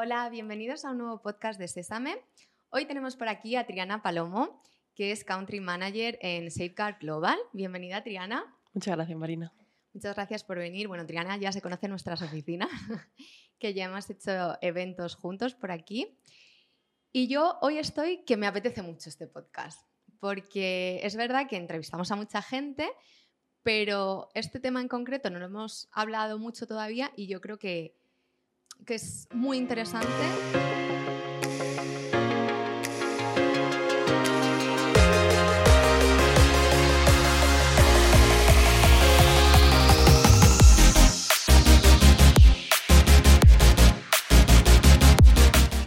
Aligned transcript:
Hola, 0.00 0.28
bienvenidos 0.28 0.84
a 0.84 0.92
un 0.92 0.98
nuevo 0.98 1.20
podcast 1.20 1.58
de 1.58 1.66
Sésame. 1.66 2.22
Hoy 2.70 2.84
tenemos 2.84 3.16
por 3.16 3.26
aquí 3.28 3.56
a 3.56 3.66
Triana 3.66 4.00
Palomo, 4.00 4.62
que 4.94 5.10
es 5.10 5.24
Country 5.24 5.58
Manager 5.58 6.16
en 6.22 6.52
Safeguard 6.52 7.00
Global. 7.00 7.36
Bienvenida, 7.52 8.04
Triana. 8.04 8.46
Muchas 8.72 8.94
gracias, 8.94 9.18
Marina. 9.18 9.52
Muchas 9.92 10.14
gracias 10.14 10.44
por 10.44 10.56
venir. 10.56 10.86
Bueno, 10.86 11.04
Triana 11.04 11.36
ya 11.36 11.50
se 11.50 11.60
conoce 11.60 11.86
en 11.86 11.90
nuestras 11.90 12.22
oficinas, 12.22 12.70
que 13.58 13.74
ya 13.74 13.86
hemos 13.86 14.08
hecho 14.08 14.56
eventos 14.60 15.16
juntos 15.16 15.56
por 15.56 15.72
aquí. 15.72 16.16
Y 17.10 17.26
yo 17.26 17.58
hoy 17.60 17.78
estoy 17.78 18.18
que 18.18 18.36
me 18.36 18.46
apetece 18.46 18.82
mucho 18.82 19.08
este 19.08 19.26
podcast, 19.26 19.84
porque 20.20 21.00
es 21.02 21.16
verdad 21.16 21.48
que 21.48 21.56
entrevistamos 21.56 22.12
a 22.12 22.14
mucha 22.14 22.40
gente, 22.40 22.88
pero 23.64 24.28
este 24.34 24.60
tema 24.60 24.80
en 24.80 24.86
concreto 24.86 25.28
no 25.28 25.40
lo 25.40 25.46
hemos 25.46 25.88
hablado 25.90 26.38
mucho 26.38 26.68
todavía 26.68 27.10
y 27.16 27.26
yo 27.26 27.40
creo 27.40 27.58
que, 27.58 27.98
que 28.86 28.94
es 28.94 29.28
muy 29.32 29.58
interesante. 29.58 30.08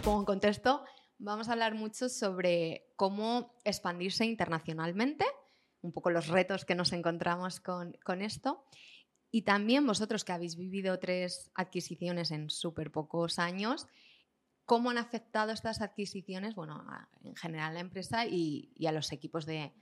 Pongo 0.02 0.20
en 0.20 0.24
contexto, 0.24 0.84
vamos 1.18 1.48
a 1.48 1.52
hablar 1.52 1.74
mucho 1.74 2.08
sobre 2.08 2.92
cómo 2.96 3.54
expandirse 3.64 4.24
internacionalmente, 4.24 5.24
un 5.80 5.92
poco 5.92 6.10
los 6.10 6.28
retos 6.28 6.64
que 6.64 6.74
nos 6.74 6.92
encontramos 6.92 7.60
con, 7.60 7.92
con 8.04 8.22
esto. 8.22 8.64
Y 9.32 9.42
también 9.42 9.84
vosotros 9.86 10.24
que 10.24 10.32
habéis 10.32 10.56
vivido 10.56 10.96
tres 11.00 11.50
adquisiciones 11.54 12.30
en 12.30 12.50
súper 12.50 12.92
pocos 12.92 13.38
años, 13.40 13.88
¿cómo 14.66 14.90
han 14.90 14.98
afectado 14.98 15.50
estas 15.52 15.80
adquisiciones, 15.80 16.54
bueno, 16.54 16.74
a- 16.88 17.08
en 17.24 17.34
general 17.34 17.70
a 17.70 17.74
la 17.74 17.80
empresa 17.80 18.26
y, 18.26 18.70
y 18.76 18.86
a 18.86 18.92
los 18.92 19.10
equipos 19.10 19.46
de, 19.46 19.72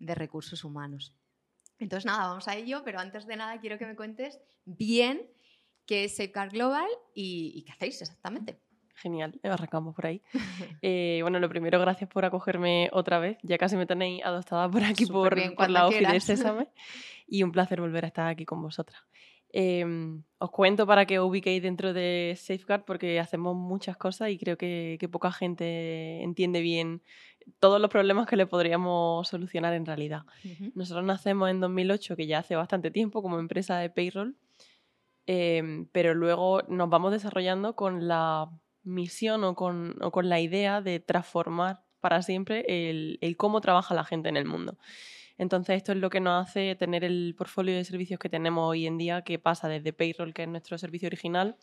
de 0.00 0.14
recursos 0.14 0.64
humanos? 0.64 1.14
Entonces, 1.78 2.04
nada, 2.06 2.26
vamos 2.28 2.48
a 2.48 2.56
ello, 2.56 2.82
pero 2.84 2.98
antes 2.98 3.26
de 3.26 3.36
nada 3.36 3.60
quiero 3.60 3.78
que 3.78 3.86
me 3.86 3.94
cuentes 3.96 4.40
bien 4.64 5.22
qué 5.86 6.04
es 6.04 6.16
Safeguard 6.16 6.50
Global 6.52 6.88
y, 7.14 7.52
y 7.54 7.62
qué 7.64 7.72
hacéis 7.72 8.02
exactamente. 8.02 8.60
Genial, 8.96 9.38
arrancamos 9.44 9.94
por 9.94 10.06
ahí. 10.06 10.20
Eh, 10.82 11.18
bueno, 11.22 11.38
lo 11.40 11.48
primero, 11.48 11.80
gracias 11.80 12.08
por 12.08 12.24
acogerme 12.24 12.90
otra 12.92 13.18
vez. 13.18 13.38
Ya 13.42 13.56
casi 13.58 13.76
me 13.76 13.86
tenéis 13.86 14.22
adoptada 14.24 14.70
por 14.70 14.82
aquí 14.84 15.04
Súper 15.06 15.20
por, 15.20 15.34
bien, 15.34 15.54
por 15.56 15.70
la 15.70 15.86
ofi 15.86 16.04
de. 16.04 16.20
Sésame. 16.20 16.68
Y 17.26 17.42
un 17.42 17.52
placer 17.52 17.80
volver 17.80 18.04
a 18.04 18.08
estar 18.08 18.28
aquí 18.28 18.44
con 18.44 18.62
vosotras. 18.62 19.02
Eh, 19.52 19.84
os 20.38 20.50
cuento 20.50 20.86
para 20.86 21.06
que 21.06 21.18
os 21.18 21.28
ubiquéis 21.28 21.62
dentro 21.62 21.92
de 21.92 22.34
Safeguard 22.36 22.84
porque 22.84 23.18
hacemos 23.20 23.56
muchas 23.56 23.96
cosas 23.96 24.30
y 24.30 24.38
creo 24.38 24.58
que, 24.58 24.98
que 25.00 25.08
poca 25.08 25.32
gente 25.32 26.22
entiende 26.22 26.60
bien 26.60 27.02
todos 27.58 27.80
los 27.80 27.90
problemas 27.90 28.26
que 28.26 28.36
le 28.36 28.46
podríamos 28.46 29.26
solucionar 29.28 29.72
en 29.72 29.86
realidad. 29.86 30.22
Nosotros 30.74 31.04
nacemos 31.04 31.48
en 31.48 31.60
2008, 31.60 32.16
que 32.16 32.26
ya 32.26 32.40
hace 32.40 32.56
bastante 32.56 32.90
tiempo, 32.90 33.22
como 33.22 33.38
empresa 33.38 33.78
de 33.78 33.88
payroll, 33.88 34.36
eh, 35.26 35.86
pero 35.92 36.14
luego 36.14 36.62
nos 36.68 36.90
vamos 36.90 37.12
desarrollando 37.12 37.76
con 37.76 38.08
la 38.08 38.50
misión 38.82 39.42
o 39.44 39.54
con, 39.54 39.96
o 40.02 40.10
con 40.10 40.28
la 40.28 40.40
idea 40.40 40.80
de 40.80 41.00
transformar 41.00 41.82
para 42.00 42.22
siempre 42.22 42.90
el, 42.90 43.18
el 43.20 43.36
cómo 43.36 43.60
trabaja 43.60 43.94
la 43.94 44.04
gente 44.04 44.28
en 44.28 44.36
el 44.36 44.44
mundo. 44.44 44.76
Entonces, 45.38 45.76
esto 45.76 45.92
es 45.92 45.98
lo 45.98 46.10
que 46.10 46.20
nos 46.20 46.48
hace 46.48 46.74
tener 46.76 47.04
el 47.04 47.34
portfolio 47.36 47.74
de 47.74 47.84
servicios 47.84 48.18
que 48.18 48.28
tenemos 48.28 48.68
hoy 48.68 48.86
en 48.86 48.98
día, 48.98 49.22
que 49.22 49.38
pasa 49.38 49.68
desde 49.68 49.92
payroll, 49.92 50.32
que 50.32 50.42
es 50.44 50.48
nuestro 50.48 50.78
servicio 50.78 51.08
original, 51.08 51.56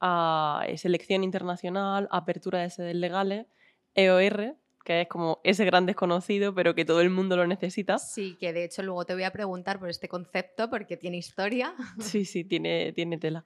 a 0.00 0.64
eh, 0.68 0.76
selección 0.78 1.24
internacional, 1.24 2.08
apertura 2.10 2.60
de 2.60 2.70
sedes 2.70 2.96
legales, 2.96 3.46
EOR, 3.94 4.56
que 4.86 5.00
es 5.00 5.08
como 5.08 5.40
ese 5.42 5.64
gran 5.64 5.84
desconocido, 5.84 6.54
pero 6.54 6.76
que 6.76 6.84
todo 6.84 7.00
el 7.00 7.10
mundo 7.10 7.36
lo 7.36 7.44
necesita. 7.44 7.98
Sí, 7.98 8.36
que 8.38 8.52
de 8.52 8.62
hecho 8.62 8.84
luego 8.84 9.04
te 9.04 9.14
voy 9.14 9.24
a 9.24 9.32
preguntar 9.32 9.80
por 9.80 9.90
este 9.90 10.08
concepto 10.08 10.70
porque 10.70 10.96
tiene 10.96 11.16
historia. 11.18 11.74
Sí, 11.98 12.24
sí, 12.24 12.44
tiene, 12.44 12.92
tiene 12.92 13.18
tela. 13.18 13.44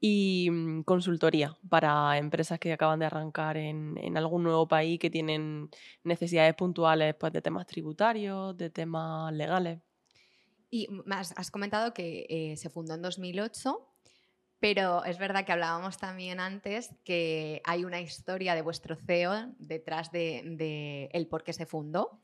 Y 0.00 0.48
mm, 0.50 0.84
consultoría 0.84 1.58
para 1.68 2.16
empresas 2.16 2.58
que 2.58 2.72
acaban 2.72 3.00
de 3.00 3.04
arrancar 3.04 3.58
en, 3.58 3.98
en 3.98 4.16
algún 4.16 4.42
nuevo 4.42 4.66
país 4.66 4.98
que 4.98 5.10
tienen 5.10 5.68
necesidades 6.04 6.54
puntuales 6.54 7.14
pues, 7.16 7.34
de 7.34 7.42
temas 7.42 7.66
tributarios, 7.66 8.56
de 8.56 8.70
temas 8.70 9.30
legales. 9.34 9.80
Y 10.70 10.88
has, 11.10 11.34
has 11.36 11.50
comentado 11.50 11.92
que 11.92 12.26
eh, 12.30 12.56
se 12.56 12.70
fundó 12.70 12.94
en 12.94 13.02
2008, 13.02 13.78
pero 14.60 15.04
es 15.04 15.18
verdad 15.18 15.44
que 15.44 15.52
hablábamos 15.52 15.98
también 15.98 16.40
antes 16.40 16.94
que 17.04 17.62
hay 17.64 17.84
una 17.84 18.00
historia 18.00 18.54
de 18.54 18.62
vuestro 18.62 18.96
CEO 18.96 19.52
detrás 19.58 20.10
de, 20.10 20.42
de 20.44 21.08
el 21.12 21.26
por 21.28 21.44
qué 21.44 21.52
se 21.52 21.66
fundó. 21.66 22.20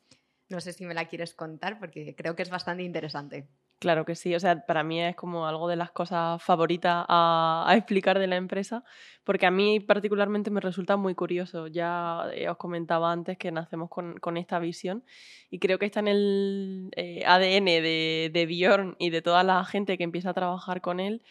No 0.49 0.61
sé 0.61 0.72
si 0.72 0.84
me 0.84 0.95
la 0.95 1.06
quieres 1.06 1.34
contar 1.34 1.78
porque 1.78 2.15
creo 2.17 2.37
que 2.37 2.43
es 2.43 2.50
bastante 2.50 2.83
interesante. 2.83 3.49
Claro 3.84 4.06
que 4.06 4.15
sí, 4.15 4.34
o 4.34 4.41
sea, 4.41 4.65
para 4.65 4.83
mí 4.83 5.03
es 5.03 5.15
como 5.15 5.47
algo 5.47 5.69
de 5.69 5.77
las 5.77 5.91
cosas 5.91 6.43
favoritas 6.43 7.05
a, 7.06 7.65
a 7.67 7.77
explicar 7.77 8.19
de 8.19 8.27
la 8.27 8.37
empresa, 8.37 8.83
porque 9.25 9.45
a 9.47 9.51
mí 9.51 9.78
particularmente 9.81 10.51
me 10.51 10.61
resulta 10.61 10.97
muy 10.97 11.15
curioso. 11.15 11.66
Ya 11.66 12.22
eh, 12.33 12.49
os 12.49 12.56
comentaba 12.56 13.12
antes 13.12 13.37
que 13.37 13.53
nacemos 13.53 13.91
con, 13.91 14.16
con 14.21 14.37
esta 14.39 14.59
visión 14.59 15.05
y 15.51 15.59
creo 15.59 15.78
que 15.78 15.87
está 15.87 16.01
en 16.01 16.09
el 16.09 16.91
eh, 16.97 17.25
ADN 17.27 17.66
de, 17.66 18.31
de 18.33 18.47
Bjorn 18.47 18.97
y 18.99 19.11
de 19.11 19.21
toda 19.21 19.43
la 19.43 19.62
gente 19.65 19.99
que 19.99 20.05
empieza 20.05 20.31
a 20.31 20.34
trabajar 20.34 20.81
con 20.81 20.99
él. 20.99 21.22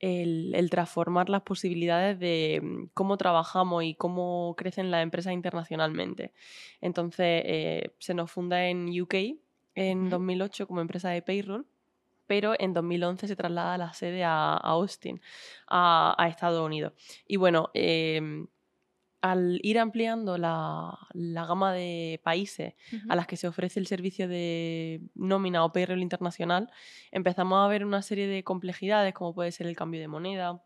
El, 0.00 0.54
el 0.54 0.70
transformar 0.70 1.28
las 1.28 1.42
posibilidades 1.42 2.18
de 2.18 2.60
mm, 2.62 2.90
cómo 2.94 3.16
trabajamos 3.16 3.84
y 3.84 3.94
cómo 3.94 4.54
crecen 4.56 4.90
las 4.90 5.02
empresas 5.02 5.32
internacionalmente. 5.32 6.32
Entonces, 6.80 7.42
eh, 7.44 7.94
se 7.98 8.14
nos 8.14 8.30
funda 8.30 8.66
en 8.68 8.88
UK 8.88 9.14
en 9.74 10.02
Ujú. 10.02 10.10
2008 10.10 10.66
como 10.66 10.80
empresa 10.80 11.10
de 11.10 11.22
payroll 11.22 11.66
pero 12.28 12.54
en 12.58 12.74
2011 12.74 13.26
se 13.26 13.36
traslada 13.36 13.78
la 13.78 13.92
sede 13.94 14.22
a, 14.22 14.52
a 14.52 14.58
Austin, 14.58 15.18
a, 15.66 16.14
a 16.16 16.28
Estados 16.28 16.64
Unidos. 16.64 16.92
Y 17.26 17.36
bueno, 17.36 17.70
eh, 17.72 18.20
al 19.32 19.60
ir 19.62 19.78
ampliando 19.78 20.38
la, 20.38 20.98
la 21.12 21.46
gama 21.46 21.72
de 21.72 22.20
países 22.22 22.74
a 23.08 23.16
las 23.16 23.26
que 23.26 23.36
se 23.36 23.48
ofrece 23.48 23.80
el 23.80 23.86
servicio 23.86 24.28
de 24.28 25.02
nómina 25.14 25.64
o 25.64 25.72
payroll 25.72 26.02
internacional, 26.02 26.70
empezamos 27.10 27.64
a 27.64 27.68
ver 27.68 27.84
una 27.84 28.02
serie 28.02 28.26
de 28.26 28.44
complejidades, 28.44 29.14
como 29.14 29.34
puede 29.34 29.52
ser 29.52 29.66
el 29.66 29.76
cambio 29.76 30.00
de 30.00 30.08
moneda, 30.08 30.62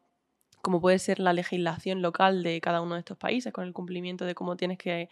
como 0.63 0.81
puede 0.81 0.99
ser 1.01 1.19
la 1.19 1.33
legislación 1.33 2.03
local 2.03 2.45
de 2.45 2.61
cada 2.61 2.81
uno 2.81 2.95
de 2.95 3.01
estos 3.01 3.19
países, 3.19 3.53
con 3.53 3.65
el 3.65 3.73
cumplimiento 3.73 4.25
de 4.25 4.35
cómo 4.37 4.57
tienes 4.57 4.79
que, 4.79 5.09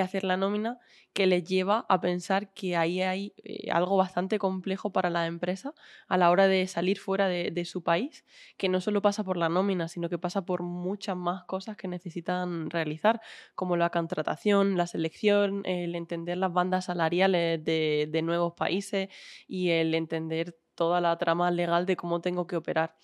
hacer 0.00 0.24
la 0.24 0.36
nómina, 0.36 0.78
que 1.14 1.26
les 1.26 1.42
lleva 1.44 1.86
a 1.88 2.00
pensar 2.00 2.52
que 2.52 2.76
ahí 2.76 3.00
hay 3.00 3.32
eh, 3.38 3.70
algo 3.70 3.96
bastante 3.96 4.38
complejo 4.38 4.92
para 4.92 5.10
la 5.10 5.26
empresa 5.26 5.74
a 6.06 6.16
la 6.18 6.30
hora 6.30 6.48
de 6.48 6.66
salir 6.66 6.98
fuera 6.98 7.28
de, 7.28 7.64
su 7.64 7.82
país, 7.82 8.24
que 8.58 8.68
no 8.68 8.80
solo 8.80 9.02
pasa 9.02 9.24
por 9.24 9.36
la 9.36 9.48
nómina, 9.48 9.88
sino 9.88 10.08
que 10.10 10.18
pasa 10.18 10.44
por 10.44 10.62
muchas 10.62 11.16
más 11.16 11.44
cosas 11.44 11.76
que 11.76 11.88
necesitan 11.88 12.70
realizar, 12.70 13.20
como 13.54 13.76
la 13.76 13.90
contratación, 13.90 14.76
la 14.76 14.86
selección, 14.86 15.62
el 15.64 15.94
entender 15.94 16.36
las 16.36 16.52
bandas 16.52 16.86
salariales 16.86 17.64
de 17.64 18.20
nuevos 18.22 18.52
países 18.54 19.08
y 19.48 19.70
el 19.70 19.94
entender 19.94 20.56
toda 20.80 21.02
la 21.02 21.18
trama 21.18 21.50
legal 21.50 21.84
de 21.84 21.94
cómo 21.94 22.22
tengo 22.22 22.46
que 22.46 22.56
operar. 22.56 22.96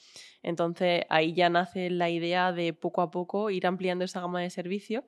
Entonces 0.47 1.05
ahí 1.11 1.35
ya 1.35 1.51
nace 1.51 1.91
la 1.91 2.09
idea 2.09 2.53
de 2.53 2.73
poco 2.73 3.03
a 3.03 3.11
poco 3.11 3.51
ir 3.51 3.67
ampliando 3.67 4.05
esa 4.05 4.21
gama 4.21 4.41
de 4.41 4.49
servicios 4.51 5.05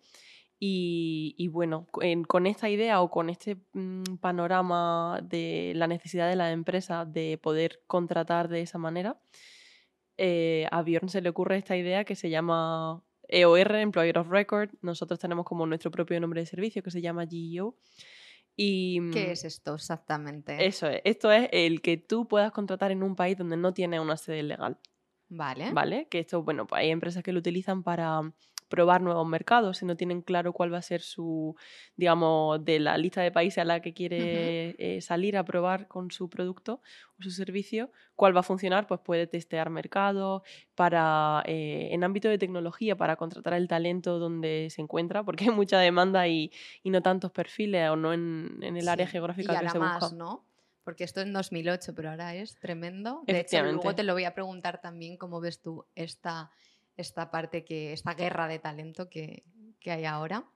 y, 0.58 1.34
y 1.38 1.48
bueno, 1.48 1.86
en- 2.02 2.24
con 2.24 2.46
esta 2.46 2.68
idea 2.68 3.00
o 3.00 3.10
con 3.10 3.30
este 3.30 3.56
mm, 3.72 4.16
panorama 4.20 5.20
de 5.22 5.72
la 5.76 5.86
necesidad 5.86 6.28
de 6.28 6.36
la 6.36 6.50
empresa 6.52 7.04
de 7.04 7.38
poder 7.38 7.80
contratar 7.86 8.48
de 8.48 8.62
esa 8.62 8.78
manera, 8.78 9.20
eh, 10.16 10.66
a 10.70 10.82
Bjorn 10.82 11.08
se 11.08 11.20
le 11.20 11.28
ocurre 11.28 11.56
esta 11.56 11.76
idea 11.76 12.04
que 12.04 12.16
se 12.16 12.28
llama 12.30 13.04
EOR, 13.28 13.76
Employer 13.76 14.18
of 14.18 14.28
Record. 14.28 14.70
Nosotros 14.82 15.18
tenemos 15.20 15.44
como 15.44 15.66
nuestro 15.66 15.90
propio 15.90 16.18
nombre 16.20 16.40
de 16.40 16.46
servicio 16.46 16.82
que 16.82 16.90
se 16.90 17.00
llama 17.00 17.26
GEO. 17.26 17.76
Y, 18.56 18.98
mm, 19.00 19.10
¿Qué 19.12 19.30
es 19.30 19.44
esto 19.44 19.74
exactamente? 19.76 20.66
Eso 20.66 20.88
es. 20.88 21.00
Esto 21.04 21.30
es 21.30 21.48
el 21.52 21.80
que 21.80 21.96
tú 21.98 22.26
puedas 22.26 22.50
contratar 22.50 22.90
en 22.90 23.04
un 23.04 23.14
país 23.14 23.38
donde 23.38 23.56
no 23.56 23.72
tienes 23.72 24.00
una 24.00 24.16
sede 24.16 24.42
legal. 24.42 24.76
Vale. 25.28 25.72
¿Vale? 25.72 26.08
Que 26.08 26.20
esto, 26.20 26.42
bueno, 26.42 26.66
pues 26.66 26.80
hay 26.80 26.90
empresas 26.90 27.22
que 27.22 27.32
lo 27.32 27.38
utilizan 27.38 27.82
para 27.82 28.22
probar 28.68 29.00
nuevos 29.00 29.26
mercados, 29.26 29.78
si 29.78 29.86
no 29.86 29.96
tienen 29.96 30.22
claro 30.22 30.52
cuál 30.52 30.72
va 30.72 30.78
a 30.78 30.82
ser 30.82 31.00
su, 31.00 31.56
digamos, 31.96 32.64
de 32.64 32.78
la 32.78 32.96
lista 32.98 33.22
de 33.22 33.32
países 33.32 33.58
a 33.58 33.64
la 33.64 33.80
que 33.80 33.94
quiere 33.94 34.76
eh, 34.78 35.00
salir 35.00 35.36
a 35.36 35.44
probar 35.44 35.88
con 35.88 36.10
su 36.10 36.28
producto 36.28 36.82
o 37.18 37.22
su 37.22 37.30
servicio, 37.30 37.90
cuál 38.14 38.36
va 38.36 38.40
a 38.40 38.42
funcionar, 38.42 38.86
pues 38.86 39.00
puede 39.00 39.26
testear 39.26 39.70
mercados 39.70 40.42
para, 40.74 41.42
eh, 41.46 41.88
en 41.92 42.04
ámbito 42.04 42.28
de 42.28 42.38
tecnología, 42.38 42.96
para 42.96 43.16
contratar 43.16 43.54
el 43.54 43.68
talento 43.68 44.18
donde 44.18 44.68
se 44.70 44.82
encuentra, 44.82 45.24
porque 45.24 45.44
hay 45.44 45.50
mucha 45.50 45.78
demanda 45.78 46.28
y, 46.28 46.52
y 46.82 46.90
no 46.90 47.02
tantos 47.02 47.32
perfiles 47.32 47.88
o 47.90 47.96
no 47.96 48.12
en, 48.12 48.58
en 48.62 48.76
el 48.76 48.88
área 48.88 49.06
geográfica 49.06 49.54
y 49.54 49.58
que 49.64 49.70
se 49.70 49.78
más, 49.78 50.00
busca. 50.00 50.16
¿no? 50.16 50.47
Porque 50.88 51.04
esto 51.04 51.20
en 51.20 51.34
2008, 51.34 51.94
pero 51.94 52.08
ahora 52.08 52.34
es 52.34 52.58
tremendo. 52.60 53.22
De 53.26 53.40
hecho, 53.40 53.62
luego 53.62 53.94
te 53.94 54.04
lo 54.04 54.14
voy 54.14 54.24
a 54.24 54.32
preguntar 54.32 54.80
también 54.80 55.18
cómo 55.18 55.38
ves 55.38 55.60
tú 55.60 55.84
esta, 55.94 56.50
esta 56.96 57.30
parte 57.30 57.62
que, 57.62 57.92
esta 57.92 58.14
guerra 58.14 58.48
de 58.48 58.58
talento 58.58 59.10
que, 59.10 59.44
hay 59.84 60.06
ahora. 60.06 60.50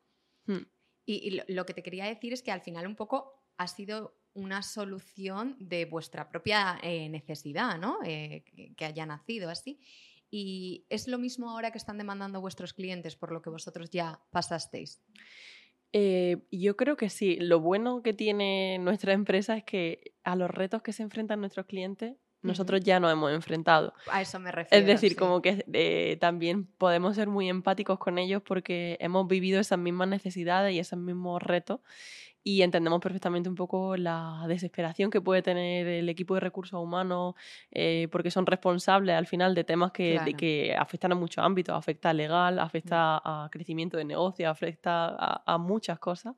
Hmm. 0.47 0.63
Y, 1.05 1.43
lo, 1.53 1.67
que 1.67 1.75
te 1.75 1.83
quería 1.83 2.07
decir 2.07 2.33
es 2.33 2.43
que 2.43 2.51
al 2.51 2.63
final 2.63 2.87
un 2.87 2.97
poco 2.97 3.45
ha 3.59 3.69
sido 3.69 4.23
una 4.33 4.63
solución 4.63 5.55
de 5.61 5.85
vuestra 5.85 6.31
propia 6.31 6.79
eh, 6.83 7.11
necesidad, 7.11 7.79
¿no? 7.79 7.99
Eh, 8.03 8.43
que, 8.75 8.85
haya 8.87 9.05
nacido 9.05 9.51
así. 9.51 9.81
Y 10.31 10.87
es 10.89 11.09
lo 11.09 11.19
mismo 11.19 11.51
ahora 11.51 11.73
que 11.73 11.79
están 11.79 11.99
demandando 11.99 12.41
vuestros 12.41 12.73
clientes 12.73 13.17
por 13.17 13.33
lo 13.33 13.43
que 13.43 13.51
vosotros 13.51 13.91
ya 13.91 14.19
pasasteis. 14.31 15.03
Eh, 15.95 16.39
yo 16.51 16.77
creo 16.77 16.97
que 16.97 17.11
sí. 17.11 17.37
Lo 17.37 17.61
bueno 17.61 18.03
que 18.03 18.15
tiene 18.15 18.79
nuestra 18.79 19.13
empresa 19.13 19.57
es 19.57 19.65
que 19.65 20.15
a 20.25 20.37
los 20.37 20.51
retos 20.51 20.83
que 20.83 20.93
se 20.93 21.03
enfrentan 21.03 21.41
nuestros 21.41 21.67
clientes, 21.67 22.17
nosotros 22.43 22.81
ya 22.81 23.01
nos 23.01 23.13
hemos 23.13 23.33
enfrentado. 23.33 23.95
A 24.11 24.21
eso 24.21 24.39
me 24.39 24.53
refiero. 24.53 24.81
Es 24.81 24.87
decir, 24.87 25.17
como 25.17 25.41
que 25.41 26.19
también 26.21 26.67
podemos 26.67 27.15
ser 27.15 27.29
muy 27.29 27.49
empáticos 27.49 27.99
con 27.99 28.19
ellos 28.19 28.43
porque 28.45 28.97
hemos 29.01 29.27
vivido 29.29 29.61
esas 29.61 29.79
mismas 29.79 30.09
necesidades 30.09 30.75
y 30.75 30.79
esos 30.79 30.99
mismos 30.99 31.43
retos 31.43 31.81
y 32.45 32.63
entendemos 32.63 33.01
perfectamente 33.01 33.49
un 33.49 33.55
poco 33.55 33.97
la 33.97 34.45
desesperación 34.49 35.11
que 35.11 35.21
puede 35.21 35.43
tener 35.43 35.87
el 35.87 36.09
equipo 36.09 36.35
de 36.35 36.41
recursos 36.41 36.81
humanos 36.81 37.35
eh, 37.71 38.09
porque 38.11 38.31
son 38.31 38.47
responsables 38.47 39.15
al 39.15 39.27
final 39.27 39.55
de 39.55 39.65
temas 39.65 39.93
que, 39.93 40.21
que 40.37 40.75
afectan 40.77 41.13
a 41.13 41.15
muchos 41.15 41.45
ámbitos, 41.45 41.75
afecta 41.77 42.11
a 42.11 42.13
legal, 42.13 42.59
afecta 42.59 43.21
a 43.25 43.49
crecimiento 43.51 43.97
de 43.97 44.05
negocio, 44.05 44.51
afecta 44.51 45.15
a, 45.47 45.59
muchas 45.59 45.99
cosas 45.99 46.35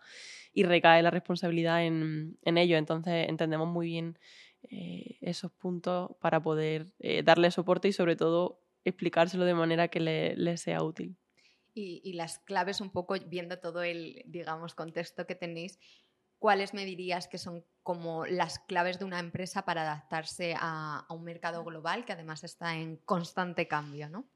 y 0.53 0.65
recae 0.65 1.03
la 1.03 1.11
responsabilidad 1.11 1.85
en, 1.85 2.37
en 2.43 2.59
ello. 2.59 2.77
Entonces 2.77 3.29
entendemos 3.29 3.69
muy 3.69 3.87
bien 3.87 4.19
eh, 4.71 5.19
esos 5.21 5.53
puntos 5.53 6.13
para 6.21 6.43
poder 6.43 6.93
eh, 6.99 7.23
darle 7.23 7.51
soporte 7.51 7.89
y 7.89 7.93
sobre 7.93 8.17
todo 8.17 8.61
explicárselo 8.85 9.45
de 9.45 9.55
manera 9.55 9.89
que 9.89 10.01
le, 10.01 10.37
le 10.37 10.57
sea 10.57 10.83
útil 10.83 11.17
y, 11.75 12.13
las 12.13 12.39
claves 12.39 12.81
un 12.81 12.91
poco 12.91 13.15
viendo 13.27 13.59
todo 13.59 13.83
el, 13.83 14.23
digamos, 14.27 14.75
contexto 14.75 15.27
que 15.27 15.35
tenéis, 15.35 15.79
¿cuáles 16.39 16.73
me 16.73 16.85
dirías 16.85 17.29
que 17.29 17.39
son 17.39 17.65
como 17.83 18.27
las 18.27 18.61
claves 18.61 18.99
de 18.99 19.05
una 19.05 19.19
empresa 19.19 19.65
para 19.65 19.83
adaptarse 19.83 20.55
a, 20.57 21.05
un 21.11 21.25
mercado 21.25 21.65
global 21.65 22.05
que 22.05 22.13
además 22.13 22.45
está 22.45 22.77
en 22.77 22.97
constante 22.99 23.67
cambio, 23.67 24.09
¿no? 24.09 24.27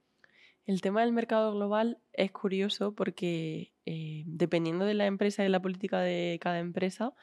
El 0.67 0.83
tema 0.83 1.01
del 1.01 1.13
mercado 1.13 1.55
global 1.55 1.99
es 2.13 2.31
curioso 2.31 2.95
porque 2.95 3.73
eh, 3.87 4.25
dependiendo 4.27 4.85
de 4.85 4.93
la 4.93 5.07
empresa 5.07 5.43
y 5.43 5.47
de 5.47 5.51
la 5.51 5.63
política 5.63 6.01
de 6.01 6.39
cada 6.43 6.59
empresa, 6.59 7.15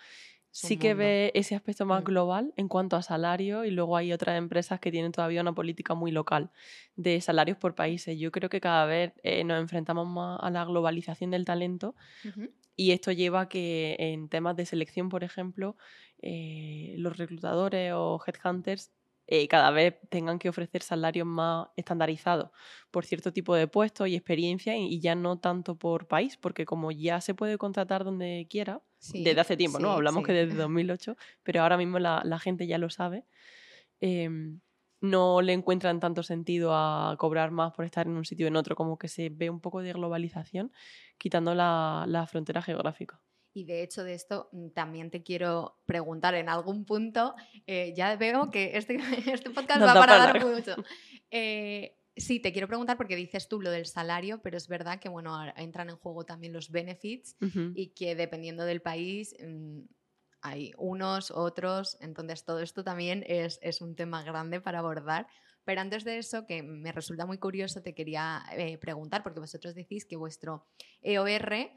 sí 0.56 0.78
que 0.78 0.94
ve 0.94 1.32
ese 1.36 1.54
aspecto 1.54 1.86
más 1.86 2.02
mm. 2.02 2.06
global 2.06 2.54
en 2.56 2.70
cuanto 2.70 2.96
a 2.96 3.02
salario 3.02 3.66
y 3.66 3.72
luego 3.72 3.98
hay 3.98 4.14
otras 4.14 4.38
empresas 4.38 4.80
que 4.80 4.90
tienen 4.90 5.12
todavía 5.12 5.42
una 5.42 5.54
política 5.54 5.96
muy 5.96 6.12
local 6.12 6.50
de 6.96 7.20
salarios 7.20 7.58
por 7.58 7.76
países. 7.76 8.18
Yo 8.18 8.32
creo 8.32 8.50
que 8.50 8.62
cada 8.62 8.86
vez 8.86 9.14
eh, 9.24 9.44
nos 9.44 9.60
enfrentamos 9.60 10.08
más 10.08 10.40
a 10.42 10.50
la 10.50 10.64
globalización 10.64 11.32
del 11.32 11.44
talento 11.44 11.96
y 12.78 12.92
esto 12.92 13.12
lleva 13.12 13.42
a 13.42 13.50
que 13.50 13.98
en 14.00 14.30
temas 14.30 14.56
de 14.56 14.66
selección, 14.66 15.10
por 15.10 15.26
ejemplo, 15.26 15.76
eh, 16.22 16.96
los 16.98 17.18
reclutadores 17.18 17.92
o 17.94 18.22
headhunters 18.26 18.92
eh, 19.28 19.48
cada 19.48 19.72
vez 19.72 19.98
tengan 20.10 20.38
que 20.38 20.50
ofrecer 20.50 20.84
salarios 20.84 21.26
más 21.26 21.68
estandarizados 21.76 22.52
por 22.92 23.06
cierto 23.06 23.34
tipo 23.34 23.56
de 23.56 23.68
puestos 23.68 24.08
y 24.08 24.16
experiencia 24.16 24.78
y, 24.78 25.00
ya 25.00 25.16
no 25.16 25.40
tanto 25.40 25.76
por 25.76 26.08
país, 26.08 26.38
porque 26.38 26.66
como 26.66 26.92
ya 26.92 27.22
se 27.22 27.34
puede 27.34 27.58
contratar 27.58 28.04
donde 28.04 28.48
quiera, 28.50 28.82
desde 29.14 29.42
hace 29.42 29.58
tiempo, 29.58 29.80
¿no? 29.80 29.92
Hablamos 29.92 30.24
que 30.24 30.32
desde 30.32 30.56
2008, 30.56 31.18
pero 31.44 31.62
ahora 31.62 31.78
mismo 31.78 32.00
la, 32.00 32.40
gente 32.40 32.68
ya 32.68 32.78
lo 32.78 32.90
sabe. 32.90 33.26
Em, 34.00 34.62
no 35.02 35.42
le 35.42 35.54
encuentran 35.54 36.00
tanto 36.00 36.24
sentido 36.24 36.72
a 36.74 37.16
cobrar 37.20 37.52
más 37.52 37.74
por 37.74 37.86
estar 37.86 38.08
en 38.08 38.14
un 38.14 38.26
sitio 38.26 38.48
o 38.48 38.50
en 38.50 38.56
otro, 38.56 38.76
como 38.76 38.98
que 38.98 39.08
se 39.08 39.30
ve 39.30 39.50
un 39.50 39.60
poco 39.60 39.82
de 39.82 39.94
globalización, 39.94 40.72
quitando 41.18 41.54
la, 41.54 42.06
la 42.08 42.26
frontera 42.28 42.62
geográfica. 42.62 43.22
Y 43.56 43.64
de 43.64 43.84
hecho 43.84 44.04
de 44.04 44.14
esto 44.14 44.50
mm, 44.52 44.70
también 44.72 45.10
te 45.10 45.24
quiero 45.24 45.78
preguntar 45.86 46.36
en 46.36 46.50
algún 46.50 46.84
punto, 46.84 47.36
eh, 47.66 47.94
ya 47.96 48.16
veo 48.18 48.52
que 48.52 48.76
este, 48.76 48.98
este 49.34 49.50
podcast 49.50 49.82
va 49.82 49.94
para 49.94 50.18
dar 50.18 50.46
mucho. 50.46 50.76
Eh, 51.32 51.98
sí, 52.18 52.42
te 52.42 52.52
quiero 52.52 52.68
preguntar 52.68 52.98
porque 52.98 53.16
dices 53.16 53.48
tú 53.48 53.62
lo 53.62 53.72
del 53.72 53.86
salario, 53.86 54.42
pero 54.42 54.58
es 54.58 54.68
verdad 54.68 55.00
que 55.00 55.08
bueno, 55.08 55.34
entran 55.56 55.90
en 55.90 55.96
juego 55.96 56.26
también 56.26 56.52
los 56.52 56.70
benefits 56.70 57.38
y 57.74 57.88
que 57.96 58.14
dependiendo 58.16 58.66
del 58.66 58.82
país 58.82 59.34
mm, 59.40 59.84
hay 60.42 60.74
unos, 60.78 61.32
otros, 61.32 61.98
entonces 62.02 62.44
todo 62.44 62.60
esto 62.60 62.84
también 62.84 63.24
es, 63.26 63.58
es, 63.62 63.80
un 63.80 63.96
tema 63.96 64.22
grande 64.24 64.60
para 64.60 64.80
abordar. 64.80 65.28
Pero 65.64 65.82
antes 65.82 66.04
de 66.04 66.18
eso, 66.18 66.46
que 66.46 66.62
me 66.62 66.92
resulta 66.92 67.26
muy 67.26 67.40
curioso, 67.40 67.82
te 67.82 67.96
quería 67.96 68.44
eh, 68.52 68.78
preguntar, 68.78 69.24
porque 69.24 69.40
vosotros 69.40 69.74
decís 69.74 70.06
que 70.06 70.16
vuestro 70.16 70.68
EOR 71.02 71.72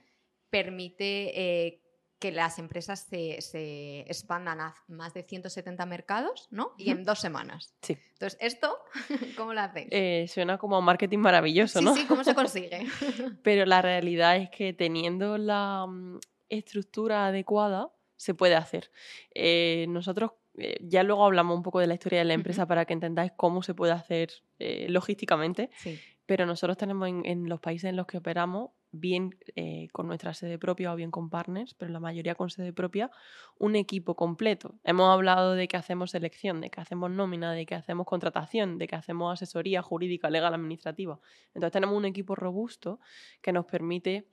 permite 0.50 1.66
eh, 1.66 1.82
que 2.18 2.32
las 2.32 2.58
empresas 2.58 3.06
se, 3.08 4.00
expandan 4.00 4.60
a 4.60 4.74
más 4.88 5.14
de 5.14 5.22
170 5.22 5.86
mercados, 5.86 6.48
¿no? 6.50 6.72
Y 6.76 6.90
en 6.90 7.04
dos 7.04 7.20
semanas. 7.20 7.76
Sí. 7.82 7.96
Entonces, 8.14 8.38
¿esto 8.40 8.76
cómo 9.36 9.54
lo 9.54 9.60
hacéis? 9.60 9.88
Eh, 9.90 10.26
suena 10.28 10.58
como 10.58 10.80
marketing 10.82 11.18
maravilloso, 11.18 11.80
¿no? 11.80 11.94
Sí, 11.94 12.04
¿cómo 12.06 12.24
se 12.24 12.34
consigue? 12.34 12.86
Pero 13.44 13.66
la 13.66 13.82
realidad 13.82 14.36
es 14.36 14.50
que 14.50 14.72
teniendo 14.72 15.38
la 15.38 15.86
mm, 15.86 16.18
estructura 16.48 17.28
adecuada, 17.28 17.92
se 18.16 18.34
puede 18.34 18.56
hacer. 18.56 18.90
Eh, 19.34 19.86
nosotros 19.88 20.32
ya 20.80 21.04
luego 21.04 21.24
hablamos 21.24 21.56
un 21.56 21.62
poco 21.62 21.78
de 21.78 21.86
la 21.86 21.94
historia 21.94 22.18
de 22.18 22.24
la 22.24 22.34
empresa 22.34 22.66
para 22.66 22.84
que 22.84 22.92
entendáis 22.92 23.30
cómo 23.36 23.62
se 23.62 23.74
puede 23.74 23.92
hacer 23.92 24.32
logísticamente. 24.58 25.70
Sí. 25.76 26.00
Pero 26.28 26.44
nosotros 26.44 26.76
tenemos 26.76 27.08
en, 27.08 27.48
los 27.48 27.58
países 27.58 27.88
en 27.88 27.96
los 27.96 28.06
que 28.06 28.18
operamos 28.18 28.72
bien 28.90 29.36
eh, 29.56 29.88
con 29.92 30.06
nuestra 30.06 30.34
sede 30.34 30.58
propia 30.58 30.92
o 30.92 30.96
bien 30.96 31.10
con 31.10 31.30
partners, 31.30 31.74
pero 31.74 31.92
la 31.92 32.00
mayoría 32.00 32.34
con 32.34 32.50
sede 32.50 32.72
propia, 32.72 33.10
un 33.58 33.76
equipo 33.76 34.14
completo. 34.16 34.74
Hemos 34.84 35.10
hablado 35.10 35.54
de 35.54 35.68
que 35.68 35.76
hacemos 35.76 36.12
selección, 36.12 36.60
de 36.60 36.70
que 36.70 36.80
hacemos 36.80 37.10
nómina, 37.10 37.52
de 37.52 37.66
que 37.66 37.74
hacemos 37.74 38.06
contratación, 38.06 38.78
de 38.78 38.88
que 38.88 38.96
hacemos 38.96 39.32
asesoría 39.32 39.82
jurídica, 39.82 40.30
legal, 40.30 40.54
administrativa. 40.54 41.20
Entonces 41.48 41.72
tenemos 41.72 41.96
un 41.96 42.04
equipo 42.04 42.34
robusto 42.34 43.00
que 43.42 43.52
nos 43.52 43.66
permite 43.66 44.26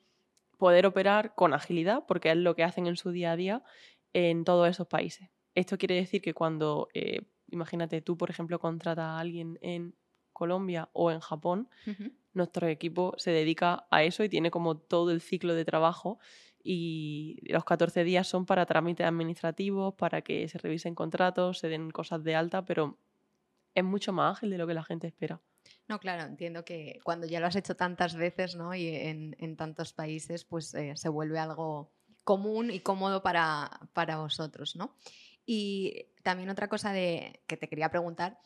poder 0.57 0.85
operar 0.85 1.35
con 1.35 1.53
agilidad, 1.53 2.05
porque 2.07 2.31
es 2.31 2.37
lo 2.37 2.55
que 2.55 2.63
hacen 2.63 2.87
en 2.87 2.95
su 2.95 3.11
día 3.11 3.33
a 3.33 3.35
día 3.35 3.63
en 4.13 4.45
todos 4.45 4.69
esos 4.69 4.87
países. 4.87 5.29
Esto 5.53 5.77
quiere 5.77 5.95
decir 5.95 6.21
que 6.21 6.33
cuando, 6.33 6.87
eh, 6.93 7.21
imagínate, 7.49 8.01
tú, 8.01 8.17
por 8.17 8.29
ejemplo, 8.29 8.59
contratas 8.59 9.05
a 9.05 9.19
alguien 9.19 9.57
en 9.61 9.95
Colombia 10.31 10.89
o 10.93 11.11
en 11.11 11.19
Japón, 11.19 11.69
nuestro 12.35 12.67
equipo 12.67 13.13
se 13.17 13.31
dedica 13.31 13.87
a 13.91 14.03
eso 14.03 14.23
y 14.23 14.29
tiene 14.29 14.51
como 14.51 14.77
todo 14.77 15.11
el 15.11 15.21
ciclo 15.21 15.55
de 15.55 15.65
trabajo 15.65 16.19
y 16.63 17.39
los 17.43 17.63
14 17.63 18.03
días 18.03 18.27
son 18.27 18.45
para 18.45 18.65
trámites 18.65 19.05
administrativos, 19.05 19.93
para 19.93 20.21
que 20.21 20.47
se 20.47 20.57
revisen 20.57 20.95
contratos, 20.95 21.59
se 21.59 21.69
den 21.69 21.91
cosas 21.91 22.23
de 22.23 22.35
alta, 22.35 22.65
pero 22.65 22.97
es 23.75 23.83
mucho 23.83 24.13
más 24.13 24.37
ágil 24.37 24.49
de 24.49 24.57
lo 24.57 24.65
que 24.65 24.73
la 24.73 24.83
gente 24.83 25.07
espera. 25.07 25.39
No, 25.87 25.99
claro, 25.99 26.23
entiendo 26.23 26.65
que 26.65 26.99
cuando 27.03 27.27
ya 27.27 27.39
lo 27.39 27.45
has 27.45 27.55
hecho 27.55 27.75
tantas 27.75 28.15
veces 28.15 28.55
¿no? 28.55 28.73
y 28.73 28.87
en, 28.87 29.55
tantos 29.57 29.93
países, 29.93 30.43
pues 30.43 30.73
eh, 30.73 30.93
se 30.95 31.09
vuelve 31.09 31.37
algo 31.37 31.91
común 32.23 32.71
y 32.71 32.79
cómodo 32.79 33.21
para, 33.21 33.69
para 33.93 34.17
vosotros, 34.17 34.75
¿no? 34.75 34.95
Y 35.45 36.07
también 36.23 36.49
otra 36.49 36.67
cosa 36.67 36.91
de, 36.91 37.41
que 37.45 37.57
te 37.57 37.69
quería 37.69 37.89
preguntar 37.91 38.39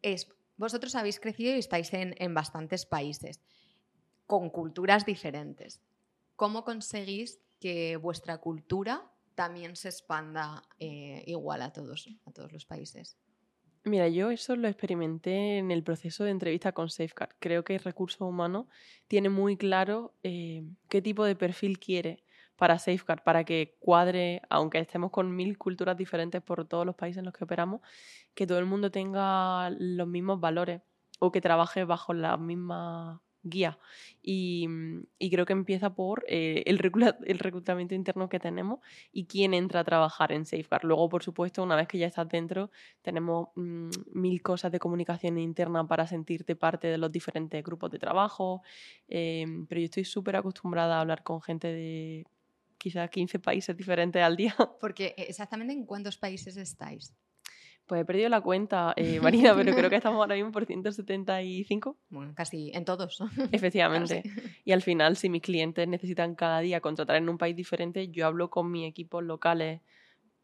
es, 0.00 0.28
vosotros 0.56 0.94
habéis 0.94 1.20
crecido 1.20 1.54
y 1.54 1.58
estáis 1.58 1.90
en, 1.92 2.34
bastantes 2.34 2.86
países 2.86 3.40
con 4.26 4.50
culturas 4.50 5.06
diferentes. 5.06 5.80
¿Cómo 6.34 6.64
conseguís 6.64 7.40
que 7.60 7.96
vuestra 7.96 8.38
cultura 8.38 9.10
también 9.34 9.76
se 9.76 9.88
expanda 9.88 10.62
eh, 10.78 11.22
igual 11.26 11.62
a 11.62 11.72
todos, 11.72 12.08
a 12.24 12.32
todos 12.32 12.52
los 12.52 12.66
países? 12.66 13.16
Mira, 13.84 14.08
yo 14.08 14.32
eso 14.32 14.56
lo 14.56 14.66
experimenté 14.66 15.58
en 15.58 15.70
el 15.70 15.84
proceso 15.84 16.24
de 16.24 16.30
entrevista 16.30 16.72
con 16.72 16.90
Safeguard. 16.90 17.36
Creo 17.38 17.62
que 17.62 17.76
el 17.76 17.84
recurso 17.84 18.26
humano 18.26 18.68
tiene 19.06 19.28
muy 19.28 19.56
claro 19.56 20.12
eh, 20.24 20.64
qué 20.88 21.00
tipo 21.00 21.24
de 21.24 21.36
perfil 21.36 21.78
quiere 21.78 22.24
para 22.56 22.78
Safeguard, 22.78 23.22
para 23.22 23.44
que 23.44 23.76
cuadre, 23.78 24.42
aunque 24.48 24.78
estemos 24.78 25.10
con 25.10 25.34
mil 25.34 25.58
culturas 25.58 25.96
diferentes 25.96 26.42
por 26.42 26.66
todos 26.66 26.86
los 26.86 26.94
países 26.96 27.18
en 27.18 27.26
los 27.26 27.34
que 27.34 27.44
operamos, 27.44 27.80
que 28.34 28.46
todo 28.46 28.58
el 28.58 28.66
mundo 28.66 28.90
tenga 28.90 29.70
los 29.70 30.08
mismos 30.08 30.40
valores 30.40 30.82
o 31.18 31.32
que 31.32 31.40
trabaje 31.40 31.84
bajo 31.84 32.14
la 32.14 32.36
misma 32.36 33.22
guía. 33.48 33.78
Y, 34.22 34.68
creo 35.30 35.46
que 35.46 35.52
empieza 35.52 35.94
por 35.94 36.24
eh, 36.28 36.62
el, 36.66 36.78
reclutamiento 36.78 37.94
interno 37.94 38.28
que 38.28 38.40
tenemos 38.40 38.80
y 39.12 39.26
quién 39.26 39.54
entra 39.54 39.80
a 39.80 39.84
trabajar 39.84 40.32
en 40.32 40.44
Safeguard. 40.46 40.84
Luego, 40.84 41.08
por 41.08 41.22
supuesto, 41.22 41.62
una 41.62 41.76
vez 41.76 41.88
que 41.88 41.98
ya 41.98 42.06
estás 42.06 42.28
dentro, 42.28 42.70
tenemos 43.02 43.48
mm, 43.54 43.90
mil 44.14 44.42
cosas 44.42 44.72
de 44.72 44.78
comunicación 44.78 45.38
interna 45.38 45.86
para 45.86 46.06
sentirte 46.06 46.56
parte 46.56 46.88
de 46.88 46.98
los 46.98 47.12
diferentes 47.12 47.62
grupos 47.62 47.90
de 47.90 47.98
trabajo. 47.98 48.62
Em, 49.08 49.66
pero 49.66 49.80
yo 49.80 49.84
estoy 49.86 50.04
súper 50.04 50.36
acostumbrada 50.36 50.96
a 50.98 51.00
hablar 51.00 51.22
con 51.22 51.40
gente 51.42 51.68
de 51.68 52.26
quizás 52.86 53.10
15 53.10 53.40
países 53.40 53.76
diferentes 53.76 54.22
al 54.22 54.36
día. 54.36 54.54
Porque 54.80 55.06
eh, 55.16 55.26
exactamente 55.28 55.72
en 55.72 55.84
cuántos 55.84 56.16
países 56.18 56.56
estáis. 56.56 57.12
Pues 57.84 58.00
he 58.00 58.04
perdido 58.04 58.28
la 58.28 58.40
cuenta, 58.40 58.94
eh, 58.96 59.18
Marina, 59.18 59.56
pero 59.56 59.74
creo 59.74 59.90
que 59.90 59.96
estamos 59.96 60.20
ahora 60.20 60.36
mismo 60.36 60.52
por 60.52 60.66
175. 60.66 61.96
Bueno, 62.10 62.32
casi 62.36 62.70
en 62.72 62.84
todos. 62.84 63.18
Efectivamente. 63.50 64.22
Y 64.64 64.70
al 64.70 64.82
final, 64.82 65.16
si 65.16 65.28
mis 65.28 65.42
clientes 65.42 65.88
necesitan 65.88 66.36
cada 66.36 66.60
día 66.60 66.80
contratar 66.80 67.16
en 67.16 67.28
un 67.28 67.38
país 67.38 67.56
diferente, 67.56 68.08
yo 68.08 68.24
hablo 68.24 68.50
con 68.50 68.70
mis 68.70 68.88
equipos 68.88 69.24
locales, 69.24 69.80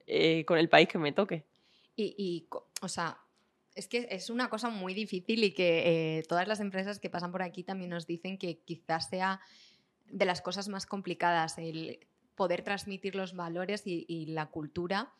eh, 0.08 0.44
con 0.44 0.58
el 0.58 0.68
país 0.68 0.88
que 0.88 0.98
me 0.98 1.12
toque. 1.12 1.44
Y, 1.94 2.16
y, 2.18 2.48
o 2.80 2.88
sea, 2.88 3.18
es 3.76 3.86
que 3.86 4.08
es 4.10 4.30
una 4.30 4.50
cosa 4.50 4.68
muy 4.68 4.94
difícil 4.94 5.44
y 5.44 5.52
que 5.52 6.18
eh, 6.18 6.22
todas 6.28 6.48
las 6.48 6.58
empresas 6.58 6.98
que 6.98 7.08
pasan 7.08 7.30
por 7.30 7.42
aquí 7.42 7.62
también 7.62 7.90
nos 7.90 8.08
dicen 8.08 8.36
que 8.36 8.58
quizás 8.64 9.08
sea 9.08 9.40
de 10.06 10.24
las 10.24 10.42
cosas 10.42 10.68
más 10.68 10.86
complicadas 10.86 11.58
el 11.58 12.00
poder 12.34 12.62
transmitir 12.62 13.14
los 13.14 13.34
valores 13.34 13.82
y, 13.86 14.26
la 14.26 14.46
cultura 14.46 15.12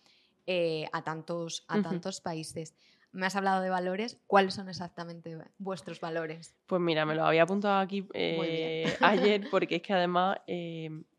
eh, 0.47 0.87
a, 0.92 1.02
tantos, 1.02 1.64
a 1.69 1.83
tantos 1.83 2.21
países. 2.21 2.75
Me 3.12 3.26
has 3.26 3.37
hablado 3.37 3.61
de 3.61 3.69
valores. 3.69 4.19
¿Cuáles 4.26 4.54
son 4.54 4.69
exactamente 4.69 5.37
vuestros 5.59 6.00
valores? 6.00 6.57
Pues 6.66 6.81
mira, 6.81 7.04
me 7.04 7.14
lo 7.14 7.25
había 7.25 7.42
apuntado 7.42 7.78
aquí 7.78 8.07
eh, 8.14 8.97
ayer 9.00 9.49
porque 9.50 9.76
es 9.76 9.83
que 9.83 9.92
además 9.92 10.38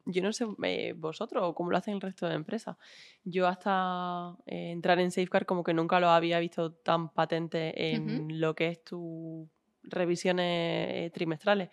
yo 0.05 0.21
no 0.21 0.33
sé 0.33 0.45
eh, 0.63 0.93
vosotros 0.97 1.43
o 1.43 1.55
cómo 1.55 1.71
lo 1.71 1.77
hacen 1.77 1.95
el 1.95 2.01
resto 2.01 2.27
de 2.27 2.35
empresas. 2.35 2.77
Yo 3.23 3.47
hasta 3.47 4.35
eh, 4.45 4.71
entrar 4.71 4.99
en 4.99 5.11
Safeguard 5.11 5.45
como 5.45 5.63
que 5.63 5.73
nunca 5.73 5.99
lo 5.99 6.09
había 6.09 6.39
visto 6.39 6.73
tan 6.73 7.09
patente 7.09 7.93
en 7.93 8.39
lo 8.39 8.55
que 8.55 8.69
es 8.69 8.83
tus 8.83 9.47
revisiones 9.83 10.89
eh, 10.89 11.11
trimestrales. 11.13 11.69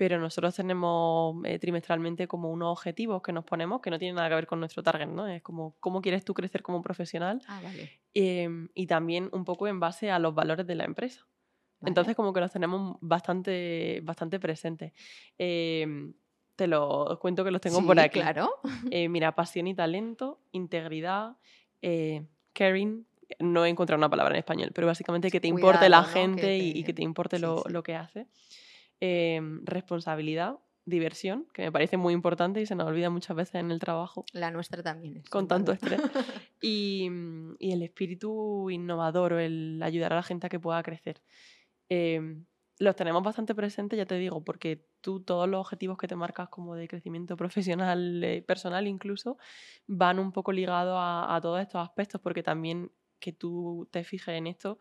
Pero 0.00 0.18
nosotros 0.18 0.54
tenemos 0.54 1.36
trimestralmente 1.60 2.26
como 2.26 2.50
unos 2.50 2.72
objetivos 2.72 3.20
que 3.20 3.34
nos 3.34 3.44
ponemos 3.44 3.82
que 3.82 3.90
no 3.90 3.98
tienen 3.98 4.14
nada 4.14 4.30
que 4.30 4.34
ver 4.34 4.46
con 4.46 4.58
nuestro 4.58 4.82
target, 4.82 5.08
¿no? 5.08 5.28
Es 5.28 5.42
como 5.42 5.76
cómo 5.78 6.00
quieres 6.00 6.24
tú 6.24 6.32
crecer 6.32 6.62
como 6.62 6.80
profesional 6.80 7.42
ah, 7.48 7.60
vale. 7.62 8.00
Em, 8.14 8.68
y 8.74 8.86
también 8.86 9.28
un 9.32 9.44
poco 9.44 9.68
en 9.68 9.78
base 9.78 10.10
a 10.10 10.18
los 10.18 10.34
valores 10.34 10.66
de 10.66 10.74
la 10.74 10.84
empresa. 10.84 11.26
Entonces 11.82 12.16
como 12.16 12.32
que 12.32 12.40
los 12.40 12.50
tenemos 12.50 12.96
bastante, 13.02 14.00
bastante 14.02 14.40
presentes. 14.40 14.94
Em, 15.36 16.14
te 16.56 16.66
lo 16.66 17.18
cuento 17.20 17.44
que 17.44 17.50
los 17.50 17.60
tengo 17.60 17.84
por 17.84 17.98
aquí. 18.00 18.20
Claro. 18.20 18.50
Eh, 18.90 19.08
mira, 19.08 19.34
pasión 19.34 19.66
y 19.66 19.74
talento, 19.74 20.40
integridad, 20.52 21.36
eh, 21.82 22.26
caring. 22.54 23.06
No 23.38 23.64
he 23.64 23.68
encontrado 23.68 23.98
una 23.98 24.08
palabra 24.08 24.34
en 24.34 24.38
español, 24.38 24.70
pero 24.74 24.86
básicamente 24.86 25.30
que 25.30 25.40
te 25.40 25.48
importe 25.48 25.88
la 25.88 26.02
gente 26.02 26.58
Y, 26.58 26.82
que 26.82 26.92
te 26.92 27.02
importe 27.02 27.38
lo, 27.38 27.82
que 27.84 27.94
hace. 27.94 28.26
Em, 29.00 29.64
responsabilidad, 29.64 30.58
diversión, 30.84 31.46
que 31.54 31.62
me 31.62 31.72
parece 31.72 31.96
muy 31.96 32.12
importante 32.12 32.60
y 32.60 32.66
se 32.66 32.74
nos 32.74 32.86
olvida 32.86 33.10
muchas 33.10 33.36
veces 33.36 33.56
en 33.56 33.70
el 33.70 33.78
trabajo. 33.78 34.24
La 34.32 34.50
nuestra 34.50 34.82
también 34.82 35.18
es. 35.18 35.30
Con 35.30 35.48
tanto 35.48 35.72
estrés. 35.72 36.00
y, 36.60 37.08
y, 37.58 37.72
el 37.72 37.82
espíritu 37.82 38.68
innovador 38.70 39.34
o 39.34 39.38
el 39.38 39.80
ayudar 39.82 40.12
a 40.12 40.16
la 40.16 40.22
gente 40.22 40.46
a 40.46 40.50
que 40.50 40.60
pueda 40.60 40.82
crecer. 40.82 41.22
Eh, 41.88 42.42
los 42.80 42.96
tenemos 42.96 43.22
bastante 43.22 43.54
presentes, 43.54 43.98
ya 43.98 44.06
te 44.06 44.16
digo, 44.16 44.42
porque 44.42 44.86
tú 45.02 45.20
todos 45.20 45.46
los 45.46 45.60
objetivos 45.60 45.98
que 45.98 46.08
te 46.08 46.16
marcas 46.16 46.48
como 46.48 46.74
de 46.74 46.88
crecimiento 46.88 47.36
profesional, 47.36 48.24
eh, 48.24 48.42
personal 48.42 48.86
incluso, 48.86 49.36
van 49.86 50.18
un 50.18 50.32
poco 50.32 50.50
ligados 50.50 50.96
a, 50.98 51.38
todos 51.42 51.60
estos 51.60 51.82
aspectos, 51.82 52.20
porque 52.22 52.42
también 52.42 52.90
que 53.18 53.32
tú 53.32 53.86
te 53.90 54.02
fijes 54.02 54.34
en 54.34 54.46
esto 54.46 54.80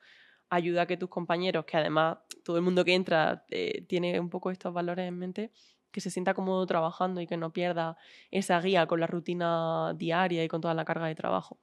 ayuda 0.49 0.83
a 0.83 0.85
que 0.87 0.97
tus 0.97 1.09
compañeros, 1.09 1.65
que 1.65 1.77
además 1.77 2.17
todo 2.43 2.57
el 2.57 2.63
mundo 2.63 2.83
que 2.83 2.93
entra 2.93 3.45
eh, 3.49 3.85
tiene 3.87 4.19
un 4.19 4.29
poco 4.29 4.51
estos 4.51 4.73
valores 4.73 5.07
en 5.07 5.17
mente, 5.17 5.51
que 5.91 6.01
se 6.01 6.09
sienta 6.09 6.33
cómodo 6.33 6.65
trabajando 6.65 7.21
y 7.21 7.27
que 7.27 7.37
no 7.37 7.51
pierda 7.51 7.97
esa 8.31 8.59
guía 8.61 8.85
con 8.87 8.99
la 8.99 9.07
rutina 9.07 9.93
diaria 9.95 10.43
y 10.43 10.47
con 10.47 10.61
toda 10.61 10.73
la 10.73 10.85
carga 10.85 11.07
de 11.07 11.15
trabajo. 11.15 11.59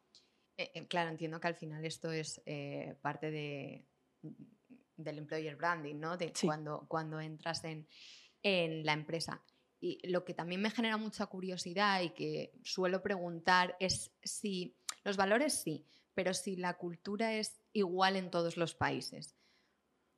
Eh, 0.57 0.87
claro, 0.89 1.11
entiendo 1.11 1.39
que 1.39 1.49
al 1.49 1.55
final 1.55 1.85
esto 1.85 2.11
es 2.11 2.41
parte 3.01 3.31
de 3.31 3.85
del 4.97 5.19
employer 5.19 5.57
branding, 5.57 5.97
¿no? 5.97 6.17
De 6.17 6.33
cuando, 6.43 6.87
cuando 6.89 7.21
entras 7.21 7.63
en, 7.65 7.87
la 8.43 8.93
empresa. 8.93 9.43
Y 9.81 9.99
lo 10.09 10.25
que 10.25 10.35
también 10.35 10.63
me 10.63 10.71
genera 10.71 10.97
mucha 10.97 11.27
curiosidad 11.27 12.01
y 12.01 12.11
que 12.11 12.53
suelo 12.63 13.03
preguntar 13.03 13.77
es 13.81 14.13
si 14.23 14.77
los 15.05 15.17
valores 15.17 15.55
sí, 15.55 15.85
pero 16.15 16.33
si 16.33 16.57
la 16.57 16.75
cultura 16.75 17.35
es 17.35 17.61
igual 17.77 18.17
en 18.17 18.31
todos 18.31 18.57
los 18.57 18.75
países. 18.75 19.37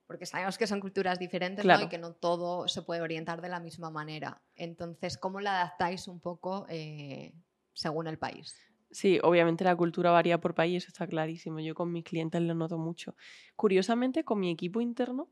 Porque 0.07 0.25
sabemos 0.25 0.57
que 0.57 0.67
son 0.67 0.81
culturas 0.81 1.19
diferentes 1.19 1.65
y 1.65 1.89
que 1.89 1.99
no 1.99 2.15
todo 2.15 2.67
se 2.67 2.83
puede 2.83 3.03
orientar 3.03 3.43
de 3.43 3.51
la 3.51 3.61
misma 3.61 3.91
manera. 3.91 4.41
Entonces, 4.55 5.19
¿cómo 5.19 5.41
la 5.41 5.61
adaptáis 5.61 6.09
un 6.09 6.21
poco 6.21 6.65
eh, 6.71 7.35
según 7.75 8.07
el 8.07 8.19
país? 8.19 8.57
Sí, 8.91 9.19
obviamente 9.23 9.65
la 9.65 9.77
cultura 9.77 10.11
varía 10.11 10.41
por 10.41 10.55
país, 10.55 10.83
eso 10.83 10.89
está 10.89 11.07
clarísimo. 11.07 11.61
Yo 11.61 11.75
con 11.75 11.93
mis 11.93 12.05
clientes 12.05 12.41
lo 12.41 12.55
noto 12.55 12.79
mucho. 12.79 13.17
Curiosamente, 13.55 14.25
con 14.25 14.41
mi 14.41 14.51
equipo 14.51 14.81
interno 14.81 15.29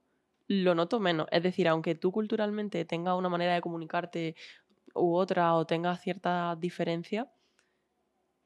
lo 0.49 0.75
noto 0.75 1.01
menos. 1.01 1.27
Es 1.31 1.43
decir, 1.43 1.69
aunque 1.69 1.95
tú 1.95 2.13
culturalmente 2.13 2.85
tengas 2.85 3.17
una 3.17 3.31
manera 3.31 3.55
de 3.55 3.63
comunicarte 3.63 4.37
u 4.95 5.15
otra 5.15 5.55
o 5.55 5.67
tengas 5.67 6.01
cierta 6.03 6.57
diferencia, 6.59 7.31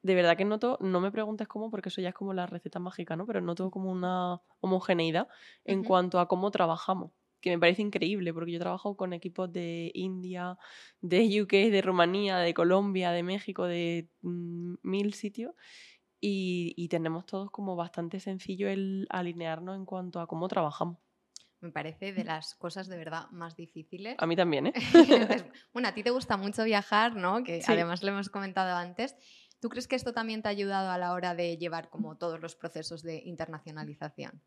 de 0.03 0.15
verdad 0.15 0.37
que 0.37 0.45
noto, 0.45 0.77
no 0.81 0.99
me 0.99 1.11
preguntes 1.11 1.47
cómo, 1.47 1.69
porque 1.69 1.89
eso 1.89 2.01
ya 2.01 2.09
es 2.09 2.15
como 2.15 2.33
la 2.33 2.45
receta 2.45 2.79
mágica, 2.79 3.15
¿no? 3.15 3.25
Pero 3.25 3.41
noto 3.41 3.69
como 3.71 3.91
una 3.91 4.41
homogeneidad 4.59 5.27
en 5.65 5.83
cuanto 5.83 6.19
a 6.19 6.27
cómo 6.27 6.51
trabajamos 6.51 7.11
que 7.41 7.49
me 7.49 7.59
parece 7.59 7.81
increíble, 7.81 8.33
porque 8.33 8.51
yo 8.51 8.59
trabajo 8.59 8.95
con 8.95 9.13
equipos 9.13 9.51
de 9.51 9.91
India, 9.95 10.57
de 11.01 11.41
UK, 11.41 11.71
de 11.71 11.81
Rumanía, 11.81 12.37
de 12.37 12.53
Colombia, 12.53 13.11
de 13.11 13.23
México, 13.23 13.65
de 13.65 14.07
mm, 14.21 14.75
mil 14.83 15.13
sitios, 15.15 15.55
y, 16.23 16.87
tenemos 16.89 17.25
todos 17.25 17.49
como 17.49 17.75
bastante 17.75 18.19
sencillo 18.19 18.69
el 18.69 19.07
alinearnos 19.09 19.75
en 19.75 19.85
cuanto 19.85 20.19
a 20.19 20.27
cómo 20.27 20.47
trabajamos. 20.47 20.99
Me 21.61 21.71
parece 21.71 22.13
de 22.13 22.23
las 22.23 22.53
cosas 22.53 22.87
de 22.87 22.97
verdad 22.97 23.29
más 23.31 23.55
difíciles. 23.55 24.15
A 24.19 24.27
mí 24.27 24.35
también, 24.35 24.67
¿eh? 24.67 24.73
bueno, 25.73 25.87
a 25.87 25.93
ti 25.93 26.03
te 26.03 26.11
gusta 26.11 26.37
mucho 26.37 26.63
viajar, 26.63 27.15
¿no? 27.15 27.43
Que 27.43 27.61
además 27.67 28.03
lo 28.03 28.09
hemos 28.09 28.29
comentado 28.29 28.75
antes. 28.75 29.15
¿Tú 29.61 29.69
crees 29.69 29.87
que 29.87 29.95
esto 29.95 30.11
también 30.11 30.41
te 30.41 30.47
ha 30.47 30.51
ayudado 30.51 30.89
a 30.89 30.97
la 30.97 31.13
hora 31.13 31.35
de 31.35 31.55
llevar 31.57 31.89
como 31.89 32.17
todos 32.17 32.41
los 32.41 32.55
procesos 32.55 33.03
de 33.03 33.21
internacionalización? 33.23 34.41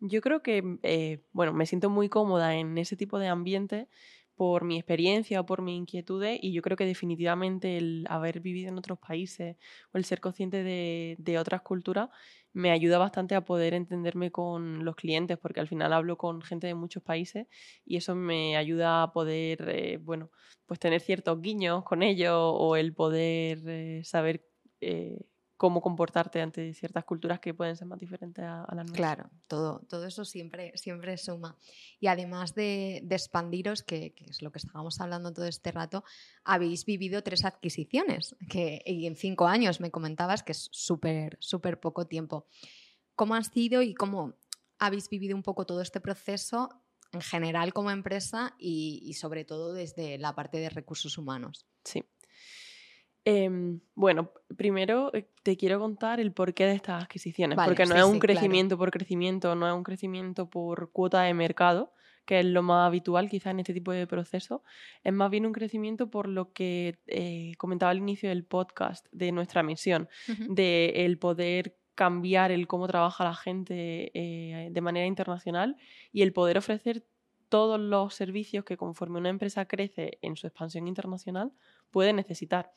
Yo 0.00 0.20
creo 0.20 0.42
que, 0.42 0.78
eh, 0.82 1.24
bueno, 1.32 1.54
me 1.54 1.64
siento 1.64 1.88
muy 1.88 2.10
cómoda 2.10 2.54
en 2.54 2.76
ese 2.76 2.94
tipo 2.94 3.18
de 3.18 3.28
ambiente 3.28 3.88
por 4.36 4.64
mi 4.64 4.76
experiencia 4.76 5.40
o 5.40 5.46
por 5.46 5.62
mis 5.62 5.78
inquietudes 5.78 6.38
y 6.42 6.52
yo 6.52 6.60
creo 6.60 6.76
que 6.76 6.84
definitivamente 6.84 7.78
el 7.78 8.04
haber 8.10 8.40
vivido 8.40 8.68
en 8.68 8.76
otros 8.76 8.98
países 8.98 9.56
o 9.92 9.98
el 9.98 10.04
ser 10.04 10.20
consciente 10.20 10.62
de, 10.62 11.38
otras 11.38 11.62
culturas 11.62 12.10
me 12.54 12.70
ayuda 12.70 12.98
bastante 12.98 13.34
a 13.34 13.44
poder 13.44 13.74
entenderme 13.74 14.30
con 14.30 14.84
los 14.84 14.96
clientes 14.96 15.36
porque 15.38 15.60
al 15.60 15.68
final 15.68 15.92
hablo 15.92 16.16
con 16.16 16.40
gente 16.40 16.66
de 16.66 16.74
muchos 16.74 17.02
países 17.02 17.46
y 17.84 17.96
eso 17.96 18.14
me 18.14 18.56
ayuda 18.56 19.02
a 19.02 19.12
poder, 19.12 19.68
eh, 19.68 19.98
bueno, 19.98 20.30
pues 20.66 20.80
tener 20.80 21.00
ciertos 21.02 21.40
guiños 21.42 21.84
con 21.84 22.02
ellos 22.02 22.32
o 22.36 22.76
el 22.76 22.94
poder 22.94 23.58
eh, 23.66 24.02
saber 24.04 24.46
cómo 25.56 25.80
comportarte 25.80 26.40
ante 26.40 26.74
ciertas 26.74 27.04
culturas 27.04 27.40
que 27.40 27.54
pueden 27.54 27.76
ser 27.76 27.86
más 27.86 27.98
diferentes 27.98 28.44
a, 28.44 28.66
las 28.74 28.86
nuestras. 28.86 28.96
Claro, 28.96 29.30
todo, 29.46 29.80
todo 29.88 30.04
eso 30.06 30.24
siempre, 30.24 30.76
siempre 30.76 31.16
suma. 31.16 31.56
Y 32.00 32.08
además 32.08 32.54
de, 32.54 33.06
expandiros, 33.08 33.82
que, 33.82 34.14
es 34.28 34.42
lo 34.42 34.50
que 34.50 34.58
estábamos 34.58 35.00
hablando 35.00 35.32
todo 35.32 35.46
este 35.46 35.70
rato, 35.70 36.04
habéis 36.44 36.84
vivido 36.84 37.22
tres 37.22 37.44
adquisiciones, 37.44 38.34
que 38.48 38.82
y 38.84 39.06
en 39.06 39.16
cinco 39.16 39.46
años 39.46 39.80
me 39.80 39.90
comentabas 39.90 40.42
que 40.42 40.52
es 40.52 40.68
súper, 40.72 41.36
súper 41.40 41.78
poco 41.78 42.06
tiempo. 42.06 42.46
¿Cómo 43.14 43.34
han 43.34 43.44
sido 43.44 43.82
y 43.82 43.94
cómo 43.94 44.34
habéis 44.78 45.08
vivido 45.08 45.36
un 45.36 45.44
poco 45.44 45.66
todo 45.66 45.80
este 45.80 46.00
proceso 46.00 46.68
en 47.12 47.20
general 47.20 47.72
como 47.72 47.92
empresa 47.92 48.56
y, 48.58 49.02
y 49.04 49.14
sobre 49.14 49.44
todo 49.44 49.72
desde 49.72 50.18
la 50.18 50.34
parte 50.34 50.58
de 50.58 50.68
recursos 50.68 51.16
humanos? 51.16 51.64
Sí. 51.84 52.02
Em, 53.26 53.80
bueno, 53.94 54.32
primero 54.56 55.10
eh, 55.14 55.26
te 55.42 55.56
quiero 55.56 55.80
contar 55.80 56.20
el 56.20 56.32
porqué 56.32 56.66
de 56.66 56.74
estas 56.74 57.02
adquisiciones, 57.02 57.58
porque 57.64 57.86
no 57.86 57.96
es 57.96 58.04
un 58.04 58.18
crecimiento 58.18 58.76
por 58.76 58.90
crecimiento, 58.90 59.54
no 59.54 59.66
es 59.66 59.74
un 59.74 59.82
crecimiento 59.82 60.50
por 60.50 60.90
cuota 60.92 61.22
de 61.22 61.32
mercado, 61.32 61.92
que 62.26 62.40
es 62.40 62.46
lo 62.46 62.62
más 62.62 62.86
habitual 62.86 63.30
quizás 63.30 63.52
en 63.52 63.60
este 63.60 63.72
tipo 63.72 63.92
de 63.92 64.06
procesos, 64.06 64.60
es 65.02 65.12
más 65.12 65.30
bien 65.30 65.46
un 65.46 65.52
crecimiento 65.52 66.10
por 66.10 66.28
lo 66.28 66.52
que 66.52 66.98
eh, 67.06 67.52
comentaba 67.56 67.90
al 67.90 67.98
inicio 67.98 68.28
del 68.28 68.44
podcast, 68.44 69.06
de 69.10 69.32
nuestra 69.32 69.62
misión, 69.62 70.08
de 70.48 70.92
el 71.04 71.18
poder 71.18 71.76
cambiar 71.94 72.50
el 72.50 72.66
cómo 72.66 72.86
trabaja 72.88 73.24
la 73.24 73.34
gente 73.34 74.10
eh, 74.14 74.68
de 74.70 74.80
manera 74.80 75.06
internacional 75.06 75.76
y 76.12 76.22
el 76.22 76.32
poder 76.32 76.58
ofrecer 76.58 77.06
todos 77.48 77.78
los 77.78 78.14
servicios 78.14 78.64
que 78.64 78.76
conforme 78.76 79.18
una 79.18 79.28
empresa 79.28 79.64
crece 79.66 80.18
en 80.22 80.36
su 80.36 80.46
expansión 80.46 80.88
internacional 80.88 81.52
puede 81.90 82.12
necesitar. 82.12 82.72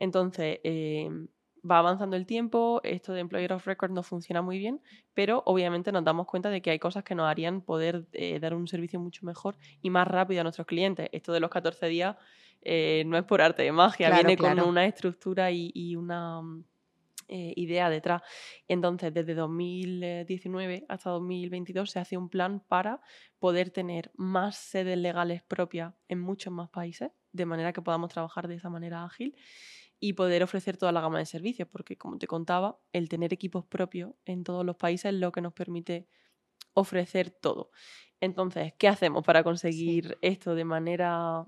Entonces, 0.00 0.58
em, 0.64 1.28
va 1.68 1.78
avanzando 1.78 2.16
el 2.16 2.26
tiempo, 2.26 2.80
esto 2.82 3.12
de 3.12 3.20
Employer 3.20 3.52
of 3.52 3.66
Record 3.66 3.92
no 3.92 4.02
funciona 4.02 4.42
muy 4.42 4.58
bien, 4.58 4.80
pero 5.14 5.42
obviamente 5.46 5.92
nos 5.92 6.04
damos 6.04 6.26
cuenta 6.26 6.48
de 6.50 6.62
que 6.62 6.70
hay 6.70 6.78
cosas 6.78 7.04
que 7.04 7.14
nos 7.14 7.28
harían 7.28 7.60
poder 7.60 8.06
eh, 8.12 8.40
dar 8.40 8.54
un 8.54 8.66
servicio 8.66 8.98
mucho 8.98 9.26
mejor 9.26 9.56
y 9.82 9.90
más 9.90 10.08
rápido 10.08 10.40
a 10.40 10.44
nuestros 10.44 10.66
clientes. 10.66 11.08
Esto 11.12 11.32
de 11.32 11.40
los 11.40 11.50
14 11.50 11.86
días 11.86 12.16
eh, 12.62 13.04
no 13.06 13.18
es 13.18 13.24
por 13.24 13.42
arte 13.42 13.62
de 13.62 13.72
magia, 13.72 14.10
viene 14.10 14.36
con 14.36 14.58
una 14.60 14.86
estructura 14.86 15.50
y, 15.50 15.96
una 15.96 16.40
eh, 17.28 17.52
idea 17.56 17.90
detrás. 17.90 18.22
Entonces, 18.66 19.12
desde 19.12 19.34
2019 19.34 20.86
hasta 20.88 21.10
2022 21.10 21.90
se 21.90 21.98
hace 21.98 22.16
un 22.16 22.30
plan 22.30 22.60
para 22.66 23.00
poder 23.38 23.70
tener 23.70 24.10
más 24.14 24.56
sedes 24.56 24.96
legales 24.96 25.42
propias 25.42 25.92
en 26.08 26.20
muchos 26.20 26.52
más 26.52 26.70
países, 26.70 27.10
de 27.32 27.44
manera 27.46 27.74
que 27.74 27.82
podamos 27.82 28.10
trabajar 28.10 28.48
de 28.48 28.54
esa 28.54 28.70
manera 28.70 29.04
ágil 29.04 29.36
y 30.00 30.14
poder 30.14 30.42
ofrecer 30.42 30.76
toda 30.76 30.92
la 30.92 31.02
gama 31.02 31.18
de 31.18 31.26
servicios, 31.26 31.68
porque 31.70 31.96
como 31.96 32.18
te 32.18 32.26
contaba, 32.26 32.80
el 32.92 33.08
tener 33.08 33.32
equipos 33.32 33.66
propios 33.66 34.12
en 34.24 34.44
todos 34.44 34.64
los 34.64 34.76
países 34.76 35.12
es 35.12 35.20
lo 35.20 35.30
que 35.30 35.42
nos 35.42 35.52
permite 35.52 36.08
ofrecer 36.72 37.30
todo. 37.30 37.70
Entonces, 38.20 38.72
¿qué 38.78 38.88
hacemos 38.88 39.24
para 39.24 39.44
conseguir 39.44 40.18
esto 40.22 40.54
de 40.54 40.64
manera 40.64 41.46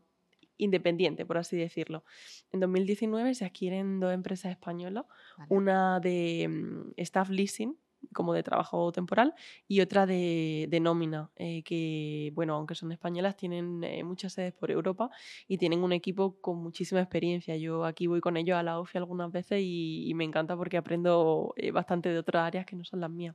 independiente, 0.58 1.26
por 1.26 1.38
así 1.38 1.56
decirlo. 1.56 2.04
En 2.52 2.60
2019 2.60 3.34
se 3.34 3.44
adquieren 3.44 4.00
dos 4.00 4.12
empresas 4.12 4.52
españolas, 4.52 5.06
una 5.48 6.00
de 6.00 6.46
mm, 6.48 6.92
staff 6.98 7.30
leasing, 7.30 7.76
como 8.14 8.34
de 8.34 8.42
trabajo 8.42 8.92
temporal, 8.92 9.34
y 9.68 9.80
otra 9.80 10.06
de, 10.06 10.78
nómina, 10.80 11.30
eh, 11.36 11.62
que, 11.62 12.32
bueno, 12.34 12.54
aunque 12.54 12.74
son 12.74 12.92
españolas, 12.92 13.36
tienen 13.36 13.82
eh, 13.84 14.04
muchas 14.04 14.32
sedes 14.34 14.52
por 14.52 14.70
Europa 14.70 15.10
y 15.48 15.58
tienen 15.58 15.82
un 15.82 15.92
equipo 15.92 16.40
con 16.40 16.58
muchísima 16.58 17.00
experiencia. 17.00 17.56
Yo 17.56 17.84
aquí 17.84 18.06
voy 18.06 18.20
con 18.20 18.36
ellos 18.36 18.56
a 18.56 18.62
la 18.62 18.78
OFI 18.80 18.98
algunas 18.98 19.30
veces 19.30 19.60
y, 19.62 20.12
me 20.14 20.24
encanta 20.24 20.56
porque 20.56 20.76
aprendo 20.76 21.54
eh, 21.56 21.70
bastante 21.70 22.10
de 22.10 22.18
otras 22.18 22.46
áreas 22.46 22.66
que 22.66 22.76
no 22.76 22.84
son 22.84 23.00
las 23.00 23.10
mías. 23.10 23.34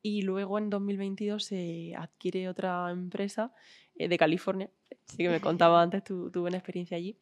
Y 0.00 0.22
luego 0.22 0.58
en 0.58 0.70
2022 0.70 1.44
se 1.44 1.94
adquiere 1.96 2.48
otra 2.48 2.90
empresa 2.90 3.52
de 3.96 4.16
California 4.16 4.70
sí 5.08 5.16
que 5.18 5.28
me 5.28 5.40
contaba 5.40 5.82
antes, 5.82 6.04
tu, 6.04 6.30
tuve 6.30 6.48
una 6.48 6.58
experiencia 6.58 6.96
allí. 6.96 7.16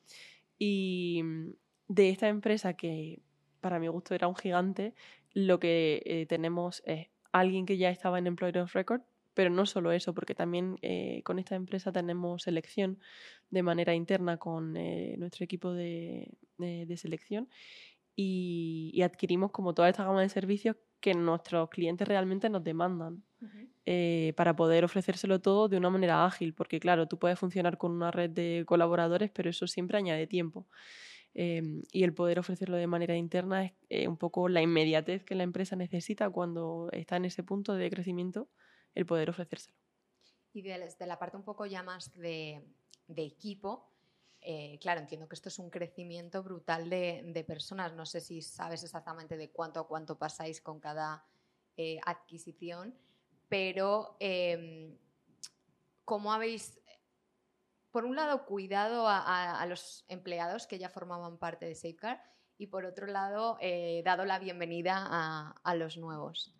Y 0.58 1.20
mm, 1.22 1.50
de 1.88 2.10
esta 2.10 2.28
empresa 2.28 2.74
que 2.74 3.20
para 3.60 3.78
mi 3.78 3.88
gusto 3.88 4.14
era 4.14 4.28
un 4.28 4.36
gigante, 4.36 4.94
lo 5.36 5.60
que 5.60 6.02
eh, 6.06 6.24
tenemos 6.26 6.82
es 6.86 7.08
alguien 7.30 7.66
que 7.66 7.76
ya 7.76 7.90
estaba 7.90 8.18
en 8.18 8.26
Employer 8.26 8.62
of 8.62 8.72
Record, 8.72 9.02
pero 9.34 9.50
no 9.50 9.66
solo 9.66 9.92
eso, 9.92 10.14
porque 10.14 10.34
también 10.34 10.78
eh, 10.80 11.20
con 11.24 11.38
esta 11.38 11.56
empresa 11.56 11.92
tenemos 11.92 12.44
selección 12.44 12.98
de 13.50 13.62
manera 13.62 13.94
interna 13.94 14.38
con 14.38 14.78
eh, 14.78 15.14
nuestro 15.18 15.44
equipo 15.44 15.74
de, 15.74 16.32
de, 16.56 16.96
selección 16.96 17.50
y, 18.14 18.90
y, 18.94 19.02
adquirimos 19.02 19.50
como 19.50 19.74
toda 19.74 19.90
esta 19.90 20.04
gama 20.04 20.22
de 20.22 20.30
servicios 20.30 20.76
que 21.00 21.12
nuestros 21.12 21.68
clientes 21.68 22.08
realmente 22.08 22.48
nos 22.48 22.64
demandan. 22.64 23.22
Eh, 23.84 24.32
para 24.36 24.56
poder 24.56 24.84
ofrecérselo 24.84 25.40
todo 25.40 25.68
de 25.68 25.76
una 25.76 25.90
manera 25.90 26.24
ágil, 26.24 26.54
porque 26.54 26.80
claro, 26.80 27.06
tú 27.06 27.18
puedes 27.18 27.38
funcionar 27.38 27.78
con 27.78 27.92
una 27.92 28.10
red 28.10 28.30
de 28.30 28.64
colaboradores, 28.66 29.30
pero 29.30 29.50
eso 29.50 29.66
siempre 29.68 29.98
añade 29.98 30.26
tiempo. 30.26 30.66
Em, 31.38 31.82
y 31.92 32.02
el 32.02 32.14
poder 32.14 32.38
ofrecerlo 32.38 32.78
de 32.78 32.86
manera 32.86 33.14
interna 33.14 33.66
es 33.66 33.72
eh, 33.90 34.08
un 34.08 34.16
poco 34.16 34.48
la 34.48 34.62
inmediatez 34.62 35.22
que 35.22 35.34
la 35.34 35.42
empresa 35.42 35.76
necesita 35.76 36.30
cuando 36.30 36.88
está 36.92 37.16
en 37.16 37.26
ese 37.26 37.42
punto 37.42 37.74
de 37.74 37.90
crecimiento, 37.90 38.48
el 38.94 39.04
poder 39.04 39.28
ofrecérselo. 39.28 39.76
Y 40.54 40.62
desde 40.62 41.06
la 41.06 41.18
parte 41.18 41.36
un 41.36 41.44
poco 41.44 41.66
ya 41.66 41.82
más 41.82 42.14
de, 42.14 42.64
equipo, 43.08 43.92
eh, 44.40 44.78
claro, 44.80 45.02
entiendo 45.02 45.28
que 45.28 45.34
esto 45.34 45.50
es 45.50 45.58
un 45.58 45.68
crecimiento 45.68 46.42
brutal 46.42 46.88
de, 46.88 47.22
de, 47.26 47.44
personas. 47.44 47.92
No 47.92 48.06
sé 48.06 48.22
si 48.22 48.40
sabes 48.40 48.82
exactamente 48.82 49.36
de 49.36 49.50
cuánto 49.50 49.80
a 49.80 49.86
cuánto 49.86 50.16
pasáis 50.16 50.62
con 50.62 50.80
cada 50.80 51.26
adquisición, 52.06 52.94
pero 53.50 54.16
em, 54.20 54.96
¿cómo 56.06 56.32
habéis, 56.32 56.80
por 57.96 58.04
un 58.04 58.14
lado, 58.14 58.44
cuidado 58.44 59.06
a, 59.08 59.64
los 59.66 60.04
empleados 60.08 60.66
que 60.66 60.78
ya 60.78 60.90
formaban 60.90 61.38
parte 61.38 61.64
de 61.64 61.74
Safeguard 61.74 62.18
y 62.58 62.66
por 62.66 62.84
otro 62.84 63.06
lado, 63.06 63.56
eh, 63.62 64.02
dado 64.04 64.26
la 64.26 64.38
bienvenida 64.38 65.02
a, 65.64 65.74
los 65.76 65.96
nuevos? 65.96 66.54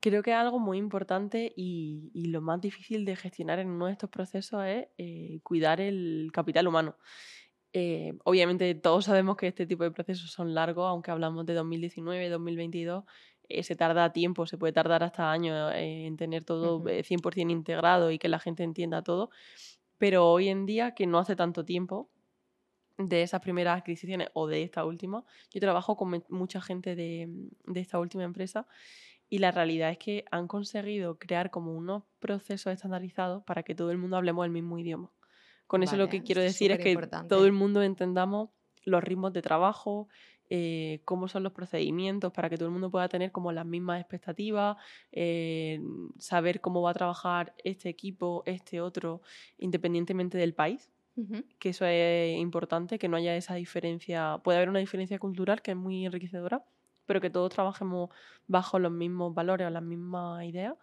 Creo 0.00 0.24
que 0.24 0.32
algo 0.32 0.58
muy 0.58 0.78
importante 0.78 1.52
y, 1.54 2.10
lo 2.28 2.40
más 2.40 2.60
difícil 2.60 3.04
de 3.04 3.14
gestionar 3.14 3.60
en 3.60 3.68
uno 3.68 3.86
de 3.86 3.92
estos 3.92 4.10
procesos 4.10 4.64
es 4.64 4.88
eh, 4.98 5.38
cuidar 5.44 5.80
el 5.80 6.30
capital 6.32 6.66
humano. 6.66 6.96
Eh, 7.72 8.14
obviamente 8.24 8.74
todos 8.74 9.04
sabemos 9.04 9.36
que 9.36 9.46
este 9.46 9.66
tipo 9.66 9.84
de 9.84 9.92
procesos 9.92 10.32
son 10.32 10.54
largos, 10.54 10.88
aunque 10.88 11.12
hablamos 11.12 11.46
de 11.46 11.54
2019, 11.54 12.30
2022, 12.30 13.04
eh, 13.48 13.62
se 13.62 13.76
tarda 13.76 14.12
tiempo, 14.12 14.46
se 14.46 14.56
puede 14.56 14.72
tardar 14.72 15.02
hasta 15.02 15.30
años 15.30 15.72
eh, 15.74 16.06
en 16.06 16.16
tener 16.16 16.44
todo 16.44 16.80
100% 16.82 17.36
eh, 17.36 17.52
integrado 17.52 18.10
y 18.10 18.18
que 18.18 18.28
la 18.28 18.38
gente 18.38 18.62
entienda 18.62 19.02
todo. 19.02 19.30
Pero 20.04 20.28
hoy 20.28 20.48
en 20.50 20.66
día, 20.66 20.90
que 20.90 21.06
no 21.06 21.18
hace 21.18 21.34
tanto 21.34 21.64
tiempo 21.64 22.10
de 22.98 23.22
esas 23.22 23.40
primeras 23.40 23.78
adquisiciones 23.78 24.28
o 24.34 24.46
de 24.46 24.62
esta 24.62 24.84
última, 24.84 25.24
yo 25.50 25.62
trabajo 25.62 25.96
con 25.96 26.22
mucha 26.28 26.60
gente 26.60 26.94
de, 26.94 27.26
de 27.64 27.80
esta 27.80 27.98
última 27.98 28.22
empresa 28.22 28.66
y 29.30 29.38
la 29.38 29.50
realidad 29.50 29.90
es 29.90 29.96
que 29.96 30.26
han 30.30 30.46
conseguido 30.46 31.18
crear 31.18 31.50
como 31.50 31.74
unos 31.74 32.02
procesos 32.18 32.70
estandarizados 32.74 33.44
para 33.44 33.62
que 33.62 33.74
todo 33.74 33.90
el 33.92 33.96
mundo 33.96 34.18
hablemos 34.18 34.44
el 34.44 34.52
mismo 34.52 34.78
idioma. 34.78 35.10
Con 35.66 35.82
eso 35.82 35.96
lo 35.96 36.10
que 36.10 36.22
quiero 36.22 36.42
decir 36.42 36.70
es 36.70 36.80
que 36.80 36.94
todo 37.26 37.46
el 37.46 37.52
mundo 37.52 37.82
entendamos 37.82 38.50
los 38.84 39.02
ritmos 39.02 39.32
de 39.32 39.42
trabajo, 39.42 40.08
eh, 40.50 41.00
cómo 41.04 41.26
son 41.26 41.42
los 41.42 41.52
procedimientos 41.52 42.32
para 42.32 42.50
que 42.50 42.56
todo 42.56 42.66
el 42.66 42.72
mundo 42.72 42.90
pueda 42.90 43.08
tener 43.08 43.32
como 43.32 43.50
las 43.52 43.64
mismas 43.64 44.00
expectativas, 44.00 44.76
eh, 45.10 45.80
saber 46.18 46.60
cómo 46.60 46.82
va 46.82 46.90
a 46.90 46.94
trabajar 46.94 47.54
este 47.64 47.88
equipo, 47.88 48.42
este 48.46 48.80
otro, 48.80 49.22
independientemente 49.58 50.38
del 50.38 50.54
país. 50.54 50.90
Que 51.60 51.68
eso 51.68 51.86
es 51.86 52.36
importante, 52.38 52.98
que 52.98 53.08
no 53.08 53.16
haya 53.16 53.36
esa 53.36 53.54
diferencia. 53.54 54.40
Puede 54.42 54.58
haber 54.58 54.68
una 54.68 54.80
diferencia 54.80 55.18
cultural 55.20 55.62
que 55.62 55.70
es 55.70 55.76
muy 55.76 56.04
enriquecedora, 56.04 56.64
pero 57.06 57.20
que 57.20 57.30
todos 57.30 57.52
trabajemos 57.52 58.10
bajo 58.48 58.80
los 58.80 58.90
mismos 58.90 59.32
valores 59.32 59.66
o 59.66 59.70
las 59.70 59.82
mismas 59.82 60.44
ideas. 60.44 60.74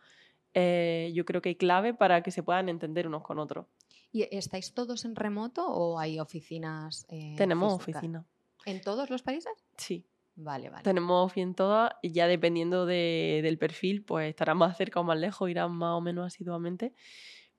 Eh, 0.53 1.11
yo 1.13 1.25
creo 1.25 1.41
que 1.41 1.49
hay 1.49 1.55
clave 1.55 1.93
para 1.93 2.23
que 2.23 2.31
se 2.31 2.43
puedan 2.43 2.69
entender 2.69 3.07
unos 3.07 3.23
con 3.23 3.39
otros. 3.39 3.65
¿Y 4.11 4.27
estáis 4.35 4.73
todos 4.73 5.05
en 5.05 5.15
remoto 5.15 5.65
o 5.67 5.97
hay 5.99 6.19
oficinas? 6.19 7.07
Tenemos 7.07 7.73
oficinas. 7.73 8.25
¿En 8.65 8.81
todos 8.81 9.09
los 9.09 9.21
países? 9.21 9.53
Sí. 9.77 10.05
Vale, 10.35 10.69
vale. 10.69 10.83
Tenemos 10.83 11.33
bien 11.33 11.53
todas 11.55 11.91
y 12.01 12.11
ya 12.11 12.27
dependiendo 12.27 12.85
del 12.85 13.57
perfil, 13.57 14.03
pues 14.03 14.29
estarán 14.29 14.57
más 14.57 14.77
cerca 14.77 14.99
o 14.99 15.03
más 15.03 15.19
lejos, 15.19 15.49
irán 15.49 15.71
más 15.73 15.97
o 15.97 16.01
menos 16.01 16.25
asiduamente, 16.25 16.93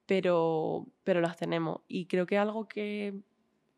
pero, 0.07 0.87
pero 1.05 1.21
las 1.21 1.37
tenemos. 1.37 1.83
Y 1.87 2.07
creo 2.07 2.27
que 2.27 2.39
algo 2.39 2.67
que 2.67 3.15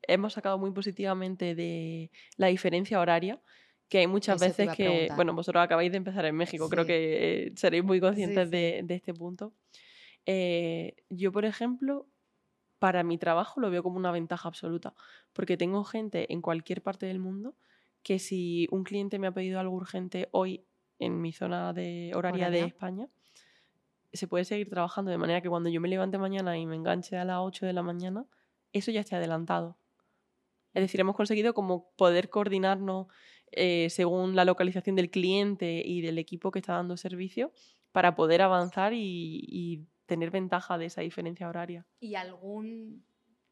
hemos 0.02 0.34
sacado 0.34 0.58
muy 0.58 0.70
positivamente 0.70 1.54
de 1.54 2.10
la 2.36 2.46
diferencia 2.48 3.00
horaria, 3.00 3.40
que 3.88 3.98
hay 3.98 4.06
muchas 4.06 4.40
veces 4.40 4.70
que, 4.76 5.08
bueno, 5.16 5.34
vosotros 5.34 5.62
acabáis 5.62 5.90
de 5.90 5.98
empezar 5.98 6.24
en 6.24 6.36
México, 6.36 6.68
creo 6.68 6.86
que 6.86 7.46
eh, 7.46 7.52
seréis 7.56 7.84
muy 7.84 8.00
conscientes 8.00 8.50
De, 8.50 8.84
este 8.88 9.12
punto. 9.12 9.52
Eh, 10.24 10.96
yo, 11.10 11.32
por 11.32 11.44
ejemplo, 11.44 12.06
para 12.84 13.02
mi 13.02 13.16
trabajo 13.16 13.62
lo 13.62 13.70
veo 13.70 13.82
como 13.82 13.96
una 13.96 14.12
ventaja 14.12 14.46
absoluta, 14.46 14.92
porque 15.32 15.56
tengo 15.56 15.84
gente 15.84 16.30
en 16.30 16.42
cualquier 16.42 16.82
parte 16.82 17.06
del 17.06 17.18
mundo 17.18 17.54
que 18.02 18.18
si 18.18 18.68
un 18.70 18.84
cliente 18.84 19.18
me 19.18 19.26
ha 19.26 19.32
pedido 19.32 19.58
algo 19.58 19.74
urgente 19.74 20.28
hoy 20.32 20.66
en 20.98 21.18
mi 21.18 21.32
zona 21.32 21.72
de 21.72 22.12
horaria 22.14 22.50
de 22.50 22.60
España, 22.60 23.08
se 24.12 24.28
puede 24.28 24.44
seguir 24.44 24.68
trabajando 24.68 25.10
de 25.10 25.16
manera 25.16 25.40
que 25.40 25.48
cuando 25.48 25.70
yo 25.70 25.80
me 25.80 25.88
levante 25.88 26.18
mañana 26.18 26.58
y 26.58 26.66
me 26.66 26.76
enganche 26.76 27.16
a 27.16 27.24
las 27.24 27.38
8 27.40 27.64
de 27.64 27.72
la 27.72 27.82
mañana, 27.82 28.26
eso 28.74 28.90
ya 28.90 29.00
esté 29.00 29.16
adelantado. 29.16 29.78
Es 30.74 30.82
decir, 30.82 31.00
hemos 31.00 31.16
conseguido 31.16 31.54
como 31.54 31.88
poder 31.96 32.28
coordinarnos 32.28 33.06
eh, 33.52 33.88
según 33.88 34.36
la 34.36 34.44
localización 34.44 34.94
del 34.94 35.10
cliente 35.10 35.80
y 35.82 36.02
del 36.02 36.18
equipo 36.18 36.50
que 36.50 36.58
está 36.58 36.74
dando 36.74 36.98
servicio 36.98 37.50
para 37.92 38.14
poder 38.14 38.42
avanzar 38.42 38.92
y 38.92 39.86
tener 40.06 40.30
ventaja 40.30 40.78
de 40.78 40.86
esa 40.86 41.00
diferencia 41.00 41.48
horaria. 41.48 41.86
¿Y 42.00 42.14
algún, 42.14 43.04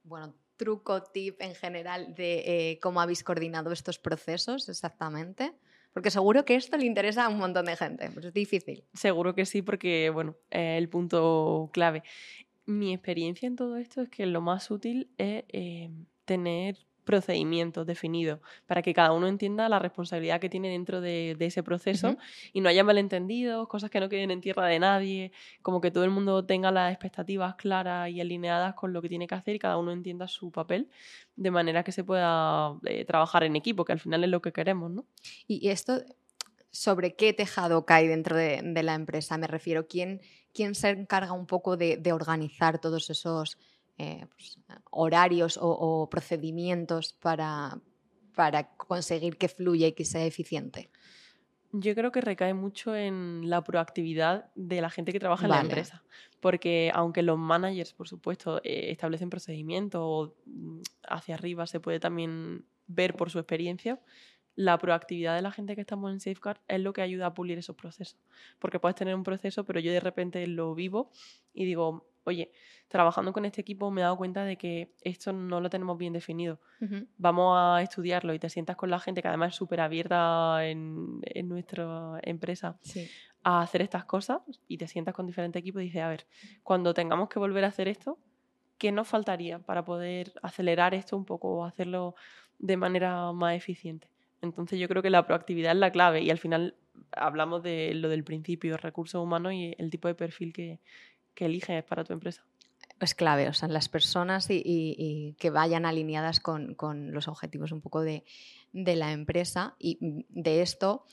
bueno, 0.02 0.34
truco, 0.56 1.02
tip 1.02 1.40
en 1.40 1.54
general 1.54 2.14
de 2.14 2.70
eh, 2.70 2.78
cómo 2.80 3.00
habéis 3.00 3.24
coordinado 3.24 3.72
estos 3.72 3.98
procesos 3.98 4.68
exactamente? 4.68 5.52
Porque 5.92 6.10
seguro 6.10 6.44
que 6.44 6.54
esto 6.54 6.76
le 6.76 6.86
interesa 6.86 7.26
a 7.26 7.28
un 7.28 7.38
montón 7.38 7.66
de 7.66 7.76
gente, 7.76 8.10
pero 8.14 8.28
es 8.28 8.34
difícil. 8.34 8.84
Seguro 8.94 9.34
que 9.34 9.44
sí, 9.44 9.60
porque, 9.60 10.10
bueno, 10.10 10.36
es 10.50 10.78
el 10.78 10.88
punto 10.88 11.70
clave. 11.72 12.02
Mi 12.64 12.94
experiencia 12.94 13.46
en 13.46 13.56
todo 13.56 13.76
esto 13.76 14.02
es 14.02 14.08
que 14.08 14.24
lo 14.24 14.40
más 14.40 14.70
útil 14.70 15.10
es 15.18 15.44
eh, 15.48 15.90
tener 16.24 16.86
procedimientos 17.04 17.86
definidos 17.86 18.40
para 18.66 18.82
que 18.82 18.94
cada 18.94 19.12
uno 19.12 19.26
entienda 19.26 19.68
la 19.68 19.78
responsabilidad 19.78 20.40
que 20.40 20.48
tiene 20.48 20.68
dentro 20.70 21.00
de, 21.00 21.36
ese 21.38 21.62
proceso 21.62 22.16
y 22.52 22.60
no 22.60 22.68
haya 22.68 22.84
malentendidos, 22.84 23.66
cosas 23.68 23.90
que 23.90 24.00
no 24.00 24.08
queden 24.08 24.30
en 24.30 24.40
tierra 24.40 24.66
de 24.66 24.78
nadie, 24.78 25.32
como 25.62 25.80
que 25.80 25.90
todo 25.90 26.04
el 26.04 26.10
mundo 26.10 26.44
tenga 26.44 26.70
las 26.70 26.92
expectativas 26.92 27.56
claras 27.56 28.10
y 28.10 28.20
alineadas 28.20 28.74
con 28.74 28.92
lo 28.92 29.02
que 29.02 29.08
tiene 29.08 29.26
que 29.26 29.34
hacer 29.34 29.56
y 29.56 29.58
cada 29.58 29.76
uno 29.78 29.92
entienda 29.92 30.28
su 30.28 30.50
papel 30.50 30.88
de 31.36 31.50
manera 31.50 31.82
que 31.82 31.92
se 31.92 32.04
pueda 32.04 32.78
eh, 32.84 33.04
trabajar 33.04 33.44
en 33.44 33.56
equipo, 33.56 33.84
que 33.84 33.92
al 33.92 34.00
final 34.00 34.22
es 34.24 34.30
lo 34.30 34.40
que 34.40 34.52
queremos, 34.52 34.90
¿no? 34.90 35.06
Y 35.46 35.68
esto, 35.70 36.02
¿sobre 36.70 37.16
qué 37.16 37.32
tejado 37.32 37.84
cae 37.84 38.06
dentro 38.06 38.36
de, 38.36 38.62
la 38.82 38.94
empresa? 38.94 39.38
Me 39.38 39.46
refiero, 39.46 39.86
¿quién, 39.88 40.20
quién 40.54 40.74
se 40.74 40.90
encarga 40.90 41.32
un 41.32 41.46
poco 41.46 41.76
de 41.76 42.12
organizar 42.12 42.80
todos 42.80 43.10
esos 43.10 43.58
eh, 44.02 44.26
pues, 44.34 44.58
horarios 44.90 45.58
o, 45.60 46.08
procedimientos 46.10 47.12
para, 47.12 47.80
para 48.34 48.74
conseguir 48.76 49.36
que 49.36 49.48
fluya 49.48 49.86
y 49.86 49.92
que 49.92 50.04
sea 50.04 50.24
eficiente? 50.24 50.90
Yo 51.72 51.94
creo 51.94 52.12
que 52.12 52.20
recae 52.20 52.52
mucho 52.52 52.94
en 52.94 53.48
la 53.48 53.64
proactividad 53.64 54.50
de 54.54 54.82
la 54.82 54.90
gente 54.90 55.12
que 55.12 55.20
trabaja 55.20 55.46
en 55.46 55.52
la 55.52 55.60
empresa. 55.60 56.02
Porque 56.40 56.90
aunque 56.92 57.22
los 57.22 57.38
managers, 57.38 57.94
por 57.94 58.08
supuesto, 58.08 58.58
eh, 58.64 58.90
establecen 58.90 59.30
procedimientos 59.30 60.32
mm, 60.44 60.80
hacia 61.08 61.36
arriba 61.36 61.66
se 61.66 61.80
puede 61.80 61.98
también 61.98 62.66
ver 62.88 63.14
por 63.14 63.30
su 63.30 63.38
experiencia, 63.38 64.00
la 64.54 64.76
proactividad 64.78 65.34
de 65.34 65.42
la 65.42 65.50
gente 65.50 65.74
que 65.74 65.80
estamos 65.80 66.12
en 66.12 66.20
Safeguard 66.20 66.60
es 66.68 66.80
lo 66.80 66.92
que 66.92 67.00
ayuda 67.00 67.26
a 67.26 67.34
pulir 67.34 67.58
esos 67.58 67.76
procesos. 67.76 68.18
Porque 68.58 68.78
puedes 68.78 68.96
tener 68.96 69.14
un 69.14 69.22
proceso, 69.22 69.64
pero 69.64 69.80
yo 69.80 69.92
de 69.92 70.00
repente 70.00 70.46
lo 70.46 70.74
vivo 70.74 71.10
y 71.54 71.64
digo, 71.64 72.06
oye, 72.24 72.52
trabajando 72.88 73.32
con 73.32 73.44
este 73.44 73.60
equipo 73.60 73.90
me 73.90 74.00
he 74.00 74.04
dado 74.04 74.16
cuenta 74.16 74.44
de 74.44 74.56
que 74.56 74.92
esto 75.02 75.32
no 75.32 75.60
lo 75.60 75.70
tenemos 75.70 75.98
bien 75.98 76.12
definido. 76.12 76.60
Vamos 77.16 77.56
a 77.58 77.82
estudiarlo 77.82 78.34
y 78.34 78.38
te 78.38 78.48
sientas 78.48 78.76
con 78.76 78.90
la 78.90 78.98
gente 78.98 79.22
que 79.22 79.28
además 79.28 79.50
es 79.50 79.56
súper 79.56 79.80
abierta 79.80 80.66
en, 80.66 81.20
nuestra 81.44 82.18
empresa 82.22 82.78
a 83.44 83.62
hacer 83.62 83.82
estas 83.82 84.04
cosas 84.04 84.40
y 84.68 84.78
te 84.78 84.88
sientas 84.88 85.14
con 85.14 85.26
diferentes 85.26 85.60
equipos 85.60 85.82
y 85.82 85.86
dices, 85.86 86.02
a 86.02 86.08
ver, 86.08 86.26
cuando 86.62 86.94
tengamos 86.94 87.28
que 87.28 87.38
volver 87.38 87.64
a 87.64 87.68
hacer 87.68 87.88
esto, 87.88 88.18
¿qué 88.78 88.92
nos 88.92 89.08
faltaría 89.08 89.58
para 89.58 89.84
poder 89.84 90.32
acelerar 90.42 90.94
esto 90.94 91.16
un 91.16 91.24
poco 91.24 91.48
o 91.48 91.64
hacerlo 91.64 92.14
de 92.58 92.76
manera 92.76 93.32
más 93.32 93.54
eficiente? 93.54 94.08
Entonces 94.42 94.78
yo 94.78 94.88
creo 94.88 95.02
que 95.02 95.10
la 95.10 95.24
proactividad 95.24 95.72
es 95.72 95.78
la 95.78 95.92
clave 95.92 96.20
y 96.22 96.30
al 96.30 96.38
final 96.38 96.74
hablamos 97.12 97.62
de 97.62 97.94
lo 97.94 98.08
del 98.08 98.24
principio, 98.24 98.76
recursos 98.76 99.22
humanos 99.22 99.52
y 99.52 99.74
el 99.78 99.90
tipo 99.90 100.08
de 100.08 100.14
perfil 100.14 100.52
que, 100.52 100.80
que 101.34 101.46
eliges 101.46 101.82
para 101.84 102.04
tu 102.04 102.12
empresa. 102.12 102.44
Es 103.00 103.14
clave, 103.14 103.48
o 103.48 103.52
sea, 103.52 103.68
las 103.68 103.88
personas 103.88 104.46
y, 104.48 105.34
que 105.38 105.50
vayan 105.50 105.86
alineadas 105.86 106.38
con, 106.38 106.76
los 107.12 107.26
objetivos 107.26 107.72
un 107.72 107.80
poco 107.80 108.00
de, 108.00 108.24
la 108.72 109.10
empresa. 109.10 109.74
Y 109.78 109.98
de 110.28 110.62
esto, 110.62 111.04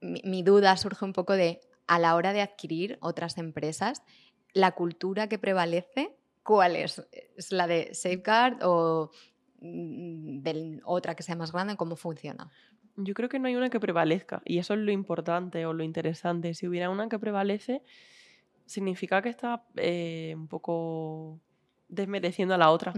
mi, 0.00 0.42
duda 0.42 0.76
surge 0.76 1.04
un 1.04 1.12
poco 1.12 1.34
de, 1.34 1.60
a 1.86 1.98
la 1.98 2.16
hora 2.16 2.32
de 2.32 2.40
adquirir 2.40 2.98
otras 3.00 3.38
empresas, 3.38 4.02
la 4.54 4.72
cultura 4.72 5.28
que 5.28 5.38
prevalece, 5.38 6.16
¿cuál 6.42 6.74
es? 6.74 7.06
¿Es 7.36 7.52
la 7.52 7.68
de 7.68 7.94
Safeguard 7.94 8.58
o 8.64 9.10
mm, 9.60 10.42
de 10.42 10.80
otra 10.84 11.14
que 11.14 11.22
sea 11.22 11.36
más 11.36 11.52
grande? 11.52 11.76
¿Cómo 11.76 11.94
funciona? 11.94 12.50
Yo 12.96 13.14
creo 13.14 13.28
que 13.28 13.38
no 13.38 13.46
hay 13.46 13.54
una 13.54 13.70
que 13.70 13.78
prevalezca 13.78 14.42
y 14.44 14.58
eso 14.58 14.74
es 14.74 14.80
lo 14.80 14.90
importante 14.90 15.64
o 15.66 15.72
lo 15.72 15.84
interesante. 15.84 16.54
Si 16.54 16.66
hubiera 16.66 16.90
una 16.90 17.08
que 17.08 17.20
prevalece, 17.20 17.82
significa 18.68 19.22
que 19.22 19.30
está 19.30 19.64
eh, 19.76 20.34
un 20.36 20.46
poco 20.46 21.40
desmereciendo 21.88 22.54
a 22.54 22.58
la 22.58 22.70
otra, 22.70 22.92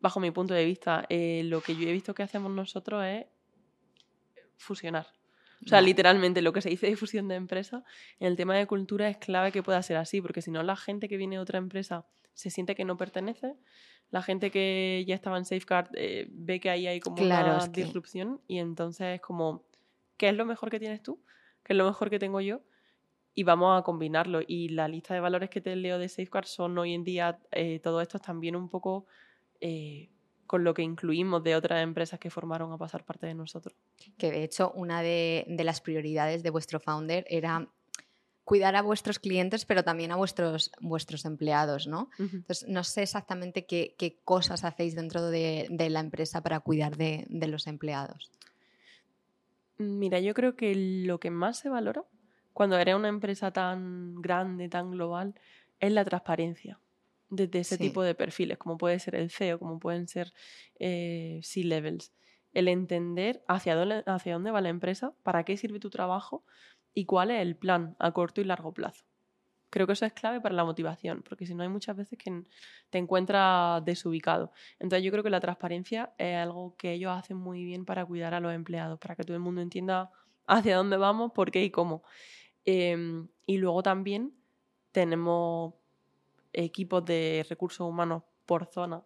bajo 0.00 0.20
mi 0.20 0.30
punto 0.30 0.52
de 0.52 0.64
vista. 0.64 1.06
Eh, 1.08 1.42
lo 1.44 1.62
que 1.62 1.74
yo 1.74 1.88
he 1.88 1.92
visto 1.92 2.14
que 2.14 2.22
hacemos 2.22 2.52
nosotros 2.52 3.02
es 3.04 3.26
fusionar. 4.58 5.06
O 5.64 5.68
sea, 5.68 5.80
literalmente 5.80 6.42
lo 6.42 6.52
que 6.52 6.60
se 6.60 6.68
dice 6.68 6.88
de 6.88 6.96
fusión 6.96 7.26
de 7.26 7.36
empresa, 7.36 7.84
en 8.20 8.26
el 8.26 8.36
tema 8.36 8.54
de 8.54 8.66
cultura 8.66 9.08
es 9.08 9.16
clave 9.16 9.50
que 9.50 9.62
pueda 9.62 9.82
ser 9.82 9.96
así, 9.96 10.20
porque 10.20 10.42
si 10.42 10.50
no 10.50 10.62
la 10.62 10.76
gente 10.76 11.08
que 11.08 11.16
viene 11.16 11.36
de 11.36 11.40
otra 11.40 11.56
empresa 11.56 12.04
se 12.34 12.50
siente 12.50 12.74
que 12.74 12.84
no 12.84 12.98
pertenece, 12.98 13.54
la 14.10 14.20
gente 14.20 14.50
que 14.50 15.04
ya 15.06 15.14
estaba 15.14 15.38
en 15.38 15.46
Safeguard 15.46 15.88
eh, 15.94 16.28
ve 16.30 16.60
que 16.60 16.68
ahí 16.68 16.86
hay 16.86 17.00
como 17.00 17.22
una 17.22 17.66
disrupción 17.68 18.42
y 18.46 18.58
entonces 18.58 19.14
es 19.14 19.20
como, 19.22 19.64
¿qué 20.18 20.28
es 20.28 20.36
lo 20.36 20.44
mejor 20.44 20.68
que 20.68 20.78
tienes 20.78 21.02
tú? 21.02 21.18
¿Qué 21.62 21.72
es 21.72 21.78
lo 21.78 21.86
mejor 21.86 22.10
que 22.10 22.18
tengo 22.18 22.42
yo? 22.42 22.60
Y 23.34 23.42
vamos 23.42 23.78
a 23.78 23.82
combinarlo. 23.82 24.40
Y 24.46 24.68
la 24.70 24.88
lista 24.88 25.14
de 25.14 25.20
valores 25.20 25.50
que 25.50 25.60
te 25.60 25.74
leo 25.76 25.98
de 25.98 26.08
Safeguard 26.08 26.46
son 26.46 26.78
hoy 26.78 26.94
en 26.94 27.04
día, 27.04 27.38
eh, 27.50 27.80
todo 27.82 28.00
esto 28.00 28.18
es 28.18 28.22
también 28.22 28.56
un 28.56 28.68
poco 28.68 29.06
eh, 29.60 30.10
con 30.46 30.62
lo 30.62 30.74
que 30.74 30.82
incluimos 30.82 31.42
de 31.42 31.56
otras 31.56 31.82
empresas 31.82 32.20
que 32.20 32.30
formaron 32.30 32.72
a 32.72 32.78
pasar 32.78 33.04
parte 33.04 33.26
de 33.26 33.34
nosotros. 33.34 33.74
Que 34.16 34.30
de 34.30 34.44
hecho 34.44 34.72
una 34.74 35.02
de, 35.02 35.46
las 35.48 35.80
prioridades 35.80 36.42
de 36.42 36.50
vuestro 36.50 36.78
founder 36.80 37.24
era 37.28 37.68
cuidar 38.44 38.76
a 38.76 38.82
vuestros 38.82 39.18
clientes, 39.18 39.64
pero 39.64 39.82
también 39.82 40.12
a 40.12 40.16
vuestros, 40.16 40.70
vuestros 40.78 41.24
empleados, 41.24 41.86
¿no? 41.86 42.10
Entonces, 42.18 42.68
no 42.68 42.84
sé 42.84 43.02
exactamente 43.02 43.64
qué, 43.64 44.20
cosas 44.22 44.64
hacéis 44.64 44.94
dentro 44.94 45.30
de, 45.30 45.66
la 45.88 46.00
empresa 46.00 46.42
para 46.42 46.60
cuidar 46.60 46.98
de, 46.98 47.24
de 47.30 47.48
los 47.48 47.66
empleados. 47.66 48.30
Mira, 49.78 50.20
yo 50.20 50.34
creo 50.34 50.56
que 50.56 50.74
lo 51.06 51.18
que 51.18 51.30
más 51.30 51.58
se 51.58 51.70
valora 51.70 52.04
cuando 52.54 52.78
eres 52.78 52.94
una 52.94 53.08
empresa 53.08 53.52
tan 53.52 54.14
grande, 54.22 54.70
tan 54.70 54.92
global, 54.92 55.34
es 55.80 55.92
la 55.92 56.04
transparencia 56.04 56.80
desde 57.28 57.58
ese 57.58 57.78
tipo 57.78 58.02
de 58.02 58.14
perfiles, 58.14 58.58
como 58.58 58.78
puede 58.78 58.98
ser 59.00 59.16
el 59.16 59.30
CEO, 59.30 59.58
como 59.58 59.78
pueden 59.78 60.08
ser 60.08 60.32
eh, 60.78 61.40
C-levels. 61.42 62.12
El 62.52 62.68
entender 62.68 63.42
hacia 63.48 63.74
dónde, 63.74 64.04
hacia 64.06 64.34
dónde 64.34 64.52
va 64.52 64.60
la 64.60 64.68
empresa, 64.68 65.12
para 65.24 65.42
qué 65.44 65.56
sirve 65.56 65.80
tu 65.80 65.90
trabajo 65.90 66.44
y 66.94 67.06
cuál 67.06 67.32
es 67.32 67.42
el 67.42 67.56
plan 67.56 67.96
a 67.98 68.12
corto 68.12 68.40
y 68.40 68.44
largo 68.44 68.72
plazo. 68.72 69.04
Creo 69.70 69.88
que 69.88 69.94
eso 69.94 70.06
es 70.06 70.12
clave 70.12 70.40
para 70.40 70.54
la 70.54 70.64
motivación, 70.64 71.24
porque 71.28 71.46
si 71.46 71.54
no 71.56 71.64
hay 71.64 71.68
muchas 71.68 71.96
veces 71.96 72.16
que 72.16 72.44
te 72.90 72.98
encuentras 72.98 73.84
desubicado. 73.84 74.52
Entonces 74.78 75.04
yo 75.04 75.10
creo 75.10 75.24
que 75.24 75.30
la 75.30 75.40
transparencia 75.40 76.14
es 76.16 76.36
algo 76.36 76.76
que 76.76 76.92
ellos 76.92 77.10
hacen 77.10 77.36
muy 77.36 77.64
bien 77.64 77.84
para 77.84 78.06
cuidar 78.06 78.34
a 78.34 78.40
los 78.40 78.54
empleados, 78.54 79.00
para 79.00 79.16
que 79.16 79.24
todo 79.24 79.34
el 79.34 79.42
mundo 79.42 79.60
entienda 79.60 80.12
hacia 80.46 80.76
dónde 80.76 80.96
vamos, 80.96 81.32
por 81.32 81.50
qué 81.50 81.64
y 81.64 81.70
cómo. 81.70 82.04
Em, 82.64 83.28
y 83.46 83.58
luego 83.58 83.82
también 83.82 84.34
tenemos 84.92 85.74
equipos 86.52 87.04
de 87.04 87.44
recursos 87.48 87.86
humanos 87.86 88.22
por 88.46 88.66
zona. 88.66 89.02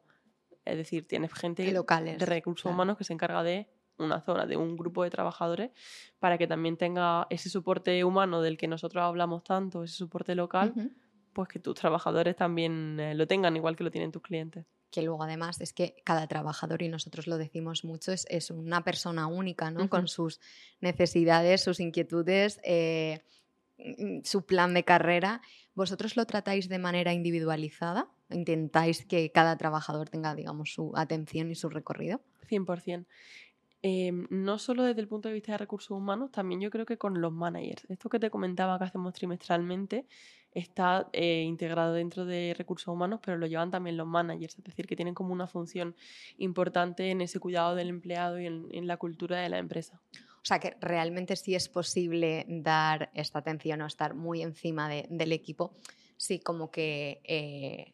Es 0.65 0.77
decir, 0.77 1.07
tienes 1.09 1.33
gente 1.33 1.65
de 1.65 2.27
recursos 2.27 2.71
humanos 2.71 2.99
que 2.99 3.05
se 3.05 3.13
encarga 3.13 3.43
de 3.43 3.69
una 3.97 4.21
zona, 4.21 4.47
de 4.47 4.57
un 4.57 4.77
grupo 4.77 5.03
de 5.03 5.11
trabajadores, 5.11 5.71
para 6.19 6.39
que 6.39 6.47
también 6.47 6.77
tenga 6.77 7.27
ese 7.31 7.49
soporte 7.49 8.05
humano 8.05 8.43
del 8.43 8.57
que 8.57 8.69
nosotros 8.69 9.03
hablamos 9.03 9.43
tanto, 9.43 9.83
ese 9.83 9.97
soporte 9.97 10.35
local, 10.35 10.93
pues 11.33 11.49
que 11.49 11.59
tus 11.59 11.75
trabajadores 11.75 12.37
también 12.37 13.01
eh, 13.01 13.15
lo 13.15 13.27
tengan 13.27 13.57
igual 13.57 13.77
que 13.77 13.85
lo 13.85 13.91
tienen 13.91 14.13
tus 14.13 14.23
clientes 14.23 14.67
que 14.91 15.03
luego 15.03 15.23
además 15.23 15.61
es 15.61 15.73
que 15.73 15.97
cada 16.05 16.27
trabajador, 16.27 16.83
y 16.83 16.89
nosotros 16.89 17.27
lo 17.27 17.37
decimos 17.37 17.85
mucho, 17.85 18.13
es, 18.13 18.51
una 18.51 18.83
persona 18.85 19.27
única, 19.27 19.71
¿no? 19.71 19.89
Con 19.89 20.09
sus 20.09 20.41
necesidades, 20.81 21.63
sus 21.63 21.81
inquietudes, 21.81 22.59
eh, 22.65 23.23
su 24.25 24.45
plan 24.45 24.75
de 24.75 24.85
carrera, 24.85 25.41
¿vosotros 25.75 26.17
lo 26.17 26.27
tratáis 26.27 26.69
de 26.69 26.79
manera 26.79 27.13
individualizada? 27.13 28.09
¿Intentáis 28.31 29.07
que 29.07 29.31
cada 29.31 29.57
trabajador 29.57 30.09
tenga, 30.09 30.35
digamos, 30.35 30.73
su 30.73 30.93
atención 30.97 31.51
y 31.51 31.55
su 31.55 31.69
recorrido? 31.69 32.21
100%. 32.49 33.07
Em, 33.81 34.27
no 34.31 34.59
solo 34.59 34.83
desde 34.83 35.01
el 35.01 35.07
punto 35.07 35.29
de 35.29 35.35
vista 35.35 35.53
de 35.53 35.59
recursos 35.59 35.93
humanos, 35.93 36.33
también 36.33 36.61
yo 36.61 36.71
creo 36.71 36.85
que 36.85 36.99
con 36.99 37.21
los 37.21 37.33
managers. 37.33 37.85
Esto 37.89 38.09
que 38.09 38.19
te 38.19 38.29
comentaba 38.29 38.77
que 38.79 38.85
hacemos 38.85 39.15
trimestralmente 39.15 40.05
está 40.53 41.09
eh, 41.13 41.43
integrado 41.43 41.93
dentro 41.93 42.25
de 42.25 42.55
recursos 42.59 42.89
humanos, 42.89 43.21
pero 43.25 43.39
lo 43.39 43.47
llevan 43.47 43.71
también 43.71 43.97
los 43.97 44.07
managers, 44.07 44.59
es 44.59 44.65
decir, 44.65 44.89
que 44.89 44.97
tienen 44.97 45.15
como 45.15 45.33
una 45.33 45.47
función 45.47 45.95
importante 46.39 47.11
en 47.11 47.21
ese 47.21 47.39
cuidado 47.39 47.77
del 47.77 47.89
empleado 47.89 48.41
y 48.41 48.47
en 48.47 48.87
la 48.89 48.97
cultura 48.97 49.39
de 49.39 49.49
la 49.49 49.59
empresa. 49.59 50.01
O 50.49 50.55
sea 50.57 50.61
que 50.61 50.79
realmente 50.81 51.37
sí 51.37 51.55
es 51.55 51.69
posible 51.69 52.47
dar 52.49 53.11
esta 53.13 53.41
atención 53.41 53.83
o 53.83 53.87
estar 53.87 54.15
muy 54.15 54.41
encima 54.41 54.89
del 54.89 55.33
equipo, 55.33 55.75
sí 56.17 56.39
como 56.39 56.71
que 56.71 57.21
eh, 57.25 57.93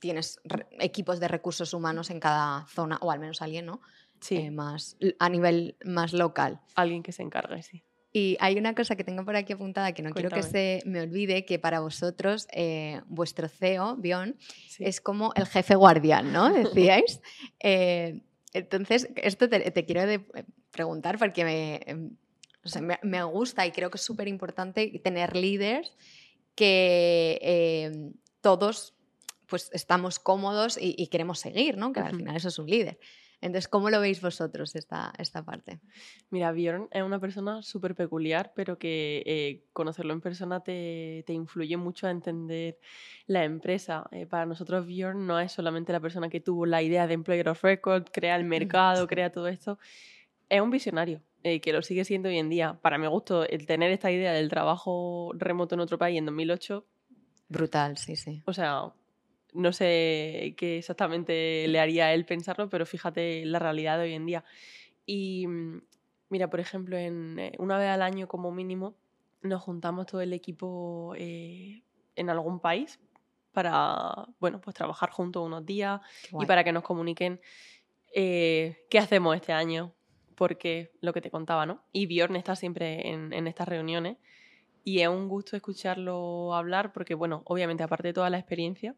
tienes 0.00 0.40
equipos 0.80 1.20
de 1.20 1.28
recursos 1.28 1.74
humanos 1.74 2.08
en 2.08 2.18
cada 2.18 2.64
zona, 2.68 2.96
o 3.02 3.10
al 3.10 3.20
menos 3.20 3.42
alguien, 3.42 3.66
¿no? 3.66 3.82
Sí. 4.22 4.36
Eh, 4.36 4.50
más, 4.50 4.96
a 5.18 5.28
nivel 5.28 5.76
más 5.84 6.14
local. 6.14 6.62
Alguien 6.76 7.02
que 7.02 7.12
se 7.12 7.24
encargue, 7.24 7.62
sí. 7.62 7.82
Y 8.10 8.38
hay 8.40 8.56
una 8.56 8.74
cosa 8.74 8.96
que 8.96 9.04
tengo 9.04 9.26
por 9.26 9.36
aquí 9.36 9.52
apuntada 9.52 9.92
que 9.92 10.02
no 10.02 10.12
quiero 10.12 10.30
que 10.30 10.42
se 10.42 10.82
me 10.86 11.02
olvide, 11.02 11.44
que 11.44 11.58
para 11.58 11.80
vosotros 11.80 12.48
eh, 12.52 13.02
vuestro 13.06 13.50
CEO, 13.50 13.96
Bion, 13.96 14.38
es 14.78 15.02
como 15.02 15.34
el 15.34 15.44
jefe 15.44 15.74
guardián, 15.74 16.32
¿no? 16.32 16.50
Decíais. 16.54 17.20
entonces, 17.60 19.10
esto 19.14 19.50
te, 19.50 19.84
quiero 19.84 20.06
preguntar 20.72 21.18
porque 21.18 21.80
em, 21.86 22.16
me, 22.80 22.98
me, 23.02 23.22
gusta 23.22 23.64
y 23.66 23.70
creo 23.70 23.90
que 23.90 23.98
es 23.98 24.02
súper 24.02 24.26
importante 24.26 25.00
tener 25.04 25.36
líderes 25.36 25.96
que 26.54 27.38
em, 27.42 28.12
todos 28.40 28.94
pues 29.46 29.70
estamos 29.74 30.18
cómodos 30.18 30.78
y, 30.80 31.06
queremos 31.08 31.38
seguir, 31.38 31.76
¿no? 31.76 31.92
Que 31.92 32.00
al 32.00 32.16
final 32.16 32.34
eso 32.34 32.48
es 32.48 32.58
un 32.58 32.66
líder. 32.66 32.98
Entonces, 33.42 33.68
¿cómo 33.68 33.90
lo 33.90 34.00
veis 34.00 34.22
vosotros 34.22 34.74
esta, 34.76 35.12
esta 35.18 35.44
parte? 35.44 35.80
Mira, 36.30 36.52
Bjorn 36.52 36.88
es 36.90 37.02
una 37.02 37.20
persona 37.20 37.60
súper 37.60 37.94
peculiar, 37.94 38.52
pero 38.54 38.78
que 38.78 39.22
eh, 39.26 39.66
conocerlo 39.74 40.14
en 40.14 40.22
persona 40.22 40.60
te, 40.60 41.22
te, 41.26 41.34
influye 41.34 41.76
mucho 41.76 42.06
a 42.06 42.12
entender 42.12 42.78
la 43.26 43.44
empresa. 43.44 44.06
Eh, 44.12 44.24
para 44.24 44.46
nosotros, 44.46 44.86
Bjorn 44.86 45.26
no 45.26 45.38
es 45.38 45.52
solamente 45.52 45.92
la 45.92 46.00
persona 46.00 46.30
que 46.30 46.40
tuvo 46.40 46.64
la 46.64 46.80
idea 46.80 47.06
de 47.06 47.14
Employer 47.14 47.50
of 47.50 47.62
Record, 47.62 48.04
crea 48.10 48.36
el 48.36 48.44
mercado, 48.56 49.06
crea 49.06 49.32
todo 49.32 49.48
esto, 49.48 49.78
es 50.56 50.60
un 50.60 50.70
visionario. 50.70 51.20
Eh, 51.44 51.60
que 51.60 51.72
lo 51.72 51.82
sigue 51.82 52.04
siendo 52.04 52.28
hoy 52.28 52.38
en 52.38 52.48
día. 52.48 52.78
Para 52.80 52.98
mi 52.98 53.08
gusto, 53.08 53.44
el 53.44 53.66
tener 53.66 53.90
esta 53.90 54.12
idea 54.12 54.32
del 54.32 54.48
trabajo 54.48 55.32
remoto 55.34 55.74
en 55.74 55.80
otro 55.80 55.98
país 55.98 56.16
en 56.16 56.26
2008. 56.26 56.86
Brutal, 57.48 57.96
sí, 57.96 58.14
sí. 58.14 58.42
O 58.46 58.52
sea, 58.52 58.92
no 59.52 59.72
sé 59.72 60.54
qué 60.56 60.78
exactamente 60.78 61.66
le 61.66 61.80
haría 61.80 62.06
a 62.06 62.14
él 62.14 62.24
pensarlo, 62.24 62.68
pero 62.68 62.86
fíjate 62.86 63.44
la 63.44 63.58
realidad 63.58 63.98
de 63.98 64.04
hoy 64.04 64.14
en 64.14 64.26
día. 64.26 64.44
Y 65.04 65.48
mm, 65.48 65.80
Mira, 66.32 66.48
por 66.48 66.60
ejemplo, 66.60 66.96
en, 66.96 67.38
eh, 67.38 67.52
una 67.58 67.76
vez 67.76 67.88
al 67.88 68.00
año 68.00 68.26
como 68.26 68.50
mínimo 68.50 68.94
nos 69.42 69.60
juntamos 69.60 70.06
todo 70.06 70.22
el 70.22 70.32
equipo 70.32 71.12
eh, 71.18 71.82
en 72.16 72.30
algún 72.30 72.58
país 72.58 72.98
para, 73.52 74.28
bueno, 74.40 74.58
pues 74.58 74.74
trabajar 74.74 75.10
juntos 75.10 75.44
unos 75.44 75.66
días 75.66 76.00
y 76.40 76.46
para 76.46 76.64
que 76.64 76.72
nos 76.72 76.84
comuniquen 76.84 77.38
eh, 78.14 78.86
qué 78.88 78.98
hacemos 78.98 79.36
este 79.36 79.52
año, 79.52 79.92
porque 80.34 80.92
lo 81.00 81.12
que 81.12 81.20
te 81.20 81.30
contaba, 81.30 81.66
¿no? 81.66 81.82
Y 81.92 82.06
Bjorn 82.06 82.36
está 82.36 82.56
siempre 82.56 83.10
en, 83.10 83.46
estas 83.46 83.68
reuniones 83.68 84.16
y 84.84 85.00
es 85.00 85.08
un 85.08 85.28
gusto 85.28 85.56
escucharlo 85.56 86.54
hablar 86.54 86.92
porque, 86.92 87.14
bueno, 87.14 87.42
obviamente 87.46 87.82
aparte 87.82 88.08
de 88.08 88.14
toda 88.14 88.30
la 88.30 88.38
experiencia, 88.38 88.96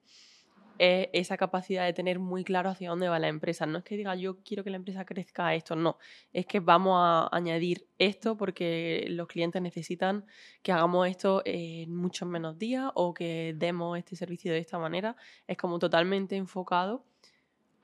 es 0.79 1.09
esa 1.13 1.37
capacidad 1.37 1.85
de 1.85 1.93
tener 1.93 2.19
muy 2.19 2.43
claro 2.43 2.71
hacia 2.71 2.91
dónde 2.91 3.09
va 3.09 3.19
la 3.19 3.29
empresa. 3.29 3.67
No 3.67 3.79
es 3.79 3.85
que 3.85 3.97
diga 3.97 4.15
yo 4.17 4.43
quiero 4.43 4.65
que 4.65 4.71
la 4.71 4.77
empresa 4.77 5.05
crezca 5.05 5.55
esto, 5.55 5.77
no. 5.77 5.99
Es 6.33 6.47
que 6.47 6.61
vamos 6.61 6.95
a 6.99 7.29
añadir 7.31 7.87
esto 7.99 8.37
porque 8.37 9.07
los 9.11 9.29
clientes 9.29 9.63
necesitan 9.63 10.25
que 10.63 10.73
hagamos 10.73 11.09
esto 11.09 11.43
en 11.45 11.95
muchos 11.95 12.29
menos 12.29 12.59
días 12.59 12.91
o 12.95 13.15
que 13.15 13.55
demos 13.57 13.99
este 13.99 14.17
servicio 14.17 14.53
de 14.53 14.59
esta 14.59 14.79
manera. 14.79 15.17
Es 15.47 15.57
como 15.57 15.79
totalmente 15.79 16.37
enfocado 16.37 17.05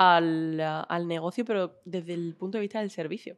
al, 0.01 0.59
al 0.59 1.07
negocio, 1.07 1.45
pero 1.45 1.79
desde 1.85 2.15
el 2.15 2.35
punto 2.35 2.57
de 2.57 2.63
vista 2.63 2.81
del 2.81 2.91
servicio. 2.91 3.37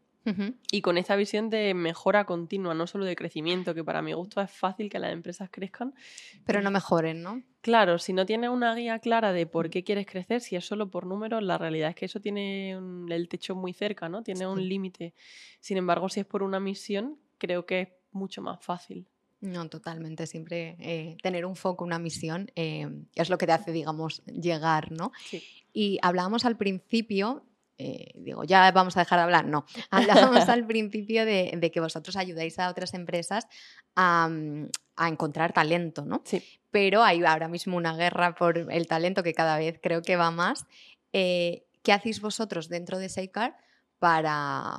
Y 0.70 0.82
con 0.82 0.98
esta 0.98 1.16
visión 1.16 1.50
de 1.50 1.74
mejora 1.74 2.24
continua, 2.24 2.74
no 2.74 2.86
solo 2.86 3.04
de 3.04 3.16
crecimiento, 3.16 3.74
que 3.74 3.82
para 3.82 4.00
mi 4.00 4.12
gusto 4.12 4.40
es 4.40 4.52
fácil 4.52 4.88
que 4.88 5.00
las 5.00 5.12
empresas 5.12 5.50
crezcan. 5.50 5.92
Pero 6.46 6.62
no 6.62 6.70
mejoren, 6.70 7.20
¿no? 7.20 7.42
Claro, 7.62 7.98
si 7.98 8.12
no 8.12 8.24
tienes 8.24 8.50
una 8.50 8.72
guía 8.76 9.00
clara 9.00 9.32
de 9.32 9.46
por 9.46 9.70
qué 9.70 9.82
quieres 9.82 10.06
crecer, 10.06 10.40
si 10.40 10.54
es 10.54 10.64
solo 10.64 10.88
por 10.88 11.06
números, 11.06 11.42
la 11.42 11.58
realidad 11.58 11.90
es 11.90 11.96
que 11.96 12.04
eso 12.04 12.20
tiene 12.20 12.70
el 12.70 13.28
techo 13.28 13.56
muy 13.56 13.72
cerca, 13.72 14.08
¿no? 14.08 14.22
Tiene 14.22 14.46
un 14.46 14.68
límite. 14.68 15.14
Sin 15.58 15.76
embargo, 15.78 16.08
si 16.08 16.20
es 16.20 16.26
por 16.26 16.44
una 16.44 16.60
misión, 16.60 17.18
creo 17.38 17.66
que 17.66 17.80
es 17.80 17.88
mucho 18.12 18.40
más 18.40 18.64
fácil. 18.64 19.08
No, 19.42 19.68
totalmente. 19.68 20.26
Siempre 20.26 20.76
eh, 20.78 21.16
tener 21.22 21.44
un 21.44 21.56
foco, 21.56 21.84
una 21.84 21.98
misión, 21.98 22.50
eh, 22.56 22.88
es 23.14 23.28
lo 23.28 23.36
que 23.36 23.46
te 23.46 23.52
hace, 23.52 23.72
digamos, 23.72 24.22
llegar, 24.24 24.90
¿no? 24.90 25.12
Sí. 25.28 25.42
Y 25.74 25.98
hablábamos 26.00 26.44
al 26.44 26.56
principio 26.56 27.44
eh, 27.84 28.12
digo, 28.14 28.44
ya 28.44 28.70
vamos 28.70 28.96
a 28.96 29.00
dejar 29.00 29.18
de 29.18 29.24
hablar. 29.24 29.44
No, 29.46 29.64
hablábamos 29.90 30.48
al 30.48 30.66
principio 30.66 31.24
de, 31.24 31.70
que 31.72 31.80
vosotros 31.80 32.16
ayudáis 32.16 32.58
a 32.58 32.68
otras 32.68 32.94
empresas 32.94 33.48
a, 33.96 34.28
mm, 34.28 34.68
encontrar 35.08 35.52
talento, 35.52 36.04
¿no? 36.04 36.22
Sí. 36.24 36.42
Pero 36.70 37.02
hay 37.02 37.24
ahora 37.24 37.48
mismo 37.48 37.76
una 37.76 37.96
guerra 37.96 38.34
por 38.36 38.56
el 38.56 38.86
talento 38.86 39.22
que 39.22 39.34
cada 39.34 39.58
vez 39.58 39.80
creo 39.82 40.02
que 40.02 40.16
va 40.16 40.30
más. 40.30 40.66
Eh, 41.12 41.64
¿Qué 41.82 41.92
hacéis 41.92 42.20
vosotros 42.20 42.68
dentro 42.68 42.98
de 42.98 43.08
Seikar 43.08 43.56
para, 43.98 44.78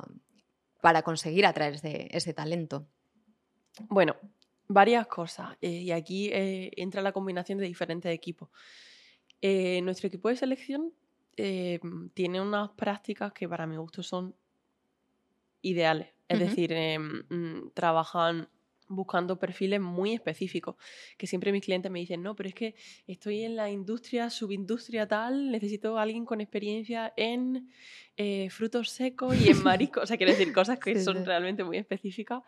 para 0.80 1.02
conseguir 1.02 1.44
atraer 1.44 1.74
ese, 1.74 2.08
ese 2.10 2.32
talento? 2.32 2.86
Bueno, 3.88 4.16
varias 4.68 5.06
cosas. 5.06 5.56
Eh, 5.60 5.82
y 5.82 5.90
aquí 5.90 6.30
entra 6.32 7.02
la 7.02 7.12
combinación 7.12 7.58
de 7.58 7.66
diferentes 7.66 8.12
equipos. 8.12 8.48
nuestro 9.82 10.08
equipo 10.08 10.28
de 10.28 10.36
selección 10.36 10.92
eh, 11.36 11.80
tiene 12.14 12.40
unas 12.40 12.70
prácticas 12.70 13.32
que 13.32 13.48
para 13.48 13.66
mi 13.66 13.76
gusto 13.76 14.02
son 14.02 14.34
ideales. 15.62 16.08
Es 16.28 16.38
decir, 16.38 16.72
eh, 16.72 16.98
mm, 16.98 17.70
trabajan 17.74 18.48
buscando 18.86 19.38
perfiles 19.38 19.80
muy 19.80 20.12
específicos, 20.12 20.76
que 21.16 21.26
siempre 21.26 21.52
mis 21.52 21.64
clientes 21.64 21.90
me 21.90 22.00
dicen, 22.00 22.22
no, 22.22 22.36
pero 22.36 22.50
es 22.50 22.54
que 22.54 22.74
estoy 23.06 23.42
en 23.42 23.56
la 23.56 23.70
industria, 23.70 24.28
subindustria 24.28 25.08
tal, 25.08 25.50
necesito 25.50 25.98
a 25.98 26.02
alguien 26.02 26.26
con 26.26 26.40
experiencia 26.40 27.12
en 27.16 27.70
eh, 28.16 28.50
frutos 28.50 28.90
secos 28.90 29.34
y 29.40 29.50
en 29.50 29.62
mariscos, 29.64 30.04
o 30.04 30.06
sea, 30.06 30.18
quiero 30.18 30.32
decir 30.32 30.52
cosas 30.52 30.78
que 30.78 31.00
son 31.00 31.24
realmente 31.24 31.64
muy 31.64 31.78
específicas 31.78 32.42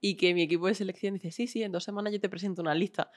y 0.00 0.16
que 0.16 0.34
mi 0.34 0.42
equipo 0.42 0.66
de 0.66 0.74
selección 0.74 1.14
dice, 1.14 1.30
sí, 1.30 1.46
sí, 1.46 1.62
en 1.62 1.72
dos 1.72 1.84
semanas 1.84 2.12
yo 2.12 2.20
te 2.20 2.28
presento 2.28 2.62
una 2.62 2.74
lista. 2.74 3.10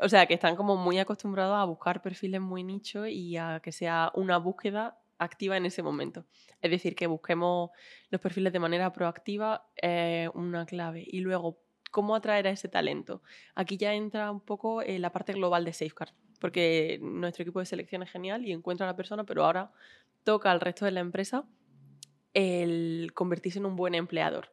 O 0.00 0.08
sea, 0.08 0.26
que 0.26 0.34
están 0.34 0.56
como 0.56 0.76
muy 0.76 0.98
acostumbrados 0.98 1.56
a 1.56 1.64
buscar 1.64 2.02
perfiles 2.02 2.40
muy 2.40 2.62
nichos 2.62 3.08
y 3.08 3.36
a 3.36 3.60
que 3.62 3.72
sea 3.72 4.12
una 4.14 4.38
búsqueda 4.38 4.98
activa 5.18 5.56
en 5.56 5.66
ese 5.66 5.82
momento. 5.82 6.24
Es 6.62 6.70
decir, 6.70 6.94
que 6.94 7.06
busquemos 7.06 7.70
los 8.10 8.20
perfiles 8.20 8.52
de 8.52 8.58
manera 8.58 8.92
proactiva 8.92 9.66
es 9.76 10.30
una 10.34 10.66
clave. 10.66 11.04
Y 11.06 11.20
luego, 11.20 11.58
¿cómo 11.90 12.14
atraer 12.14 12.46
a 12.46 12.50
ese 12.50 12.68
talento? 12.68 13.22
Aquí 13.54 13.76
ya 13.76 13.92
entra 13.92 14.30
un 14.30 14.40
poco 14.40 14.82
eh, 14.82 14.98
la 14.98 15.12
parte 15.12 15.32
global 15.32 15.64
de 15.64 15.72
Safeguard, 15.72 16.12
porque 16.40 16.98
nuestro 17.02 17.42
equipo 17.42 17.58
de 17.58 17.66
selección 17.66 18.02
es 18.02 18.10
genial 18.10 18.46
y 18.46 18.52
encuentra 18.52 18.86
a 18.86 18.90
la 18.90 18.96
persona, 18.96 19.24
pero 19.24 19.44
ahora 19.44 19.72
toca 20.22 20.50
al 20.50 20.60
resto 20.60 20.84
de 20.84 20.92
la 20.92 21.00
empresa 21.00 21.44
el 22.32 23.10
convertirse 23.14 23.58
en 23.58 23.66
un 23.66 23.74
buen 23.74 23.96
empleador 23.96 24.52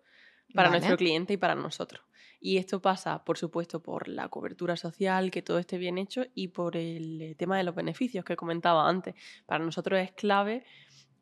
para 0.54 0.70
nuestro 0.70 0.98
cliente 0.98 1.34
y 1.34 1.38
para 1.38 1.56
nosotros. 1.56 2.04
Y 2.40 2.58
esto 2.58 2.82
pasa, 2.82 3.24
por 3.24 3.38
supuesto, 3.38 3.82
por 3.82 4.08
la 4.08 4.30
cobertura 4.30 4.78
social, 4.78 5.32
que 5.32 5.42
todo 5.42 5.58
esté 5.58 5.78
bien 5.78 5.98
hecho, 5.98 6.26
y 6.36 6.50
por 6.50 6.78
el 6.78 7.22
eh, 7.22 7.36
tema 7.36 7.58
de 7.58 7.64
los 7.64 7.74
beneficios 7.74 8.24
que 8.24 8.36
comentaba 8.36 8.88
antes. 8.88 9.16
Para 9.46 9.64
nosotros 9.64 10.00
es 10.00 10.12
clave 10.12 10.64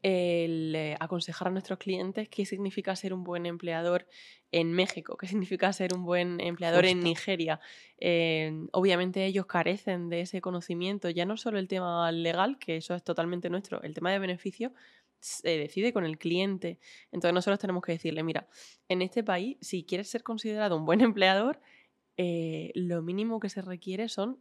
el 0.07 0.75
eh, 0.75 0.95
aconsejar 0.99 1.47
a 1.47 1.51
nuestros 1.51 1.79
clientes 1.79 2.29
qué 2.29 2.45
significa 2.45 2.95
ser 2.95 3.11
un 3.11 3.23
buen 3.23 3.47
empleador 3.47 4.05
en 4.51 4.71
México, 4.71 5.17
qué 5.17 5.25
significa 5.25 5.73
ser 5.73 5.95
un 5.95 6.05
buen 6.05 6.39
empleador 6.41 6.85
en 6.85 6.99
Nigeria. 6.99 7.59
Eh, 7.97 8.67
obviamente 8.71 9.25
ellos 9.25 9.47
carecen 9.47 10.09
de 10.09 10.21
ese 10.21 10.41
conocimiento, 10.41 11.09
ya 11.09 11.25
no 11.25 11.37
solo 11.37 11.57
el 11.57 11.67
tema 11.67 12.11
legal, 12.11 12.59
que 12.59 12.77
eso 12.77 12.93
es 12.93 13.03
totalmente 13.03 13.49
nuestro, 13.49 13.81
el 13.81 13.95
tema 13.95 14.11
de 14.11 14.19
beneficios 14.19 14.73
se 15.25 15.57
decide 15.57 15.91
con 15.91 16.05
el 16.05 16.17
cliente. 16.17 16.79
Entonces 17.11 17.33
nosotros 17.33 17.59
tenemos 17.59 17.83
que 17.83 17.93
decirle, 17.93 18.23
mira, 18.23 18.47
en 18.89 19.01
este 19.01 19.23
país, 19.23 19.57
si 19.61 19.83
quieres 19.83 20.09
ser 20.09 20.23
considerado 20.23 20.77
un 20.77 20.85
buen 20.85 21.01
empleador, 21.01 21.59
eh, 22.17 22.71
lo 22.75 23.01
mínimo 23.01 23.39
que 23.39 23.49
se 23.49 23.61
requiere 23.61 24.07
son 24.07 24.37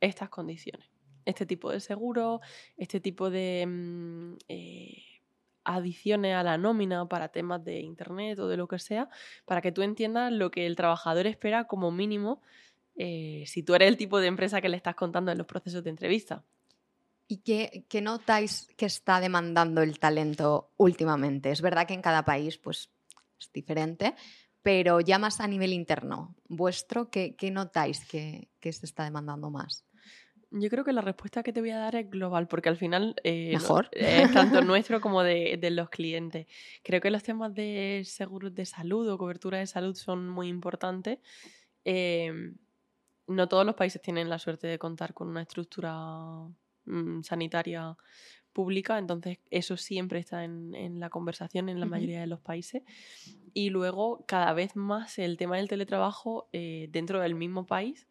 estas 0.00 0.30
condiciones. 0.30 0.90
Este 1.24 1.46
tipo 1.46 1.70
de 1.70 1.80
seguro, 1.80 2.40
este 2.76 2.98
tipo 2.98 3.30
de 3.30 3.64
mm, 3.66 4.36
eh, 4.48 5.02
adiciones 5.64 6.34
a 6.34 6.42
la 6.42 6.58
nómina 6.58 7.06
para 7.08 7.28
temas 7.28 7.62
de 7.62 7.80
internet 7.80 8.38
o 8.40 8.48
de 8.48 8.56
lo 8.56 8.66
que 8.66 8.78
sea, 8.78 9.08
para 9.44 9.60
que 9.60 9.70
tú 9.70 9.82
entiendas 9.82 10.32
lo 10.32 10.50
que 10.50 10.66
el 10.66 10.74
trabajador 10.74 11.26
espera 11.26 11.66
como 11.68 11.92
mínimo 11.92 12.42
eh, 12.96 13.44
si 13.46 13.62
tú 13.62 13.74
eres 13.74 13.88
el 13.88 13.96
tipo 13.96 14.18
de 14.18 14.26
empresa 14.26 14.60
que 14.60 14.68
le 14.68 14.76
estás 14.76 14.94
contando 14.94 15.30
en 15.30 15.38
los 15.38 15.46
procesos 15.46 15.84
de 15.84 15.90
entrevista. 15.90 16.44
¿Y 17.32 17.38
qué, 17.38 18.02
notáis 18.02 18.68
que 18.76 18.84
está 18.84 19.18
demandando 19.18 19.80
el 19.80 19.98
talento 19.98 20.70
últimamente? 20.76 21.50
Es 21.50 21.62
verdad 21.62 21.86
que 21.86 21.94
en 21.94 22.02
cada 22.02 22.26
país 22.26 22.58
pues, 22.58 22.90
es 23.40 23.50
diferente, 23.54 24.14
pero 24.60 25.00
ya 25.00 25.18
más 25.18 25.40
a 25.40 25.46
nivel 25.46 25.72
interno, 25.72 26.36
vuestro, 26.46 27.08
¿qué, 27.08 27.34
notáis 27.50 28.04
que, 28.04 28.50
se 28.60 28.84
está 28.84 29.04
demandando 29.04 29.48
más? 29.48 29.86
Yo 30.50 30.68
creo 30.68 30.84
que 30.84 30.92
la 30.92 31.00
respuesta 31.00 31.42
que 31.42 31.54
te 31.54 31.62
voy 31.62 31.70
a 31.70 31.78
dar 31.78 31.96
es 31.96 32.10
global, 32.10 32.48
porque 32.48 32.68
al 32.68 32.76
final 32.76 33.16
eh, 33.24 33.52
Mejor. 33.54 33.88
es 33.92 34.30
tanto 34.30 34.60
nuestro 34.60 35.00
como 35.00 35.22
de, 35.22 35.58
los 35.70 35.88
clientes. 35.88 36.46
Creo 36.82 37.00
que 37.00 37.10
los 37.10 37.22
temas 37.22 37.54
de 37.54 38.02
seguros 38.04 38.54
de 38.54 38.66
salud 38.66 39.08
o 39.08 39.16
cobertura 39.16 39.56
de 39.56 39.66
salud 39.66 39.94
son 39.94 40.28
muy 40.28 40.48
importantes. 40.48 41.18
Em, 41.82 42.58
no 43.26 43.48
todos 43.48 43.64
los 43.64 43.74
países 43.74 44.02
tienen 44.02 44.28
la 44.28 44.38
suerte 44.38 44.66
de 44.66 44.78
contar 44.78 45.14
con 45.14 45.28
una 45.28 45.40
estructura 45.40 46.46
Mm, 46.84 47.22
sanitaria 47.22 47.96
pública, 48.52 48.98
entonces 48.98 49.38
eso 49.50 49.76
siempre 49.76 50.18
está 50.18 50.44
en, 50.44 51.00
la 51.00 51.10
conversación 51.10 51.68
en 51.68 51.80
la 51.80 51.86
mayoría 51.86 52.20
de 52.20 52.26
los 52.26 52.40
países. 52.40 52.82
Y 53.54 53.70
luego, 53.70 54.24
cada 54.26 54.52
vez 54.52 54.76
más 54.76 55.18
el 55.18 55.36
tema 55.36 55.56
del 55.56 55.68
teletrabajo 55.68 56.48
eh, 56.52 56.88
dentro 56.90 57.20
del 57.20 57.34
mismo 57.34 57.66
país, 57.66 58.06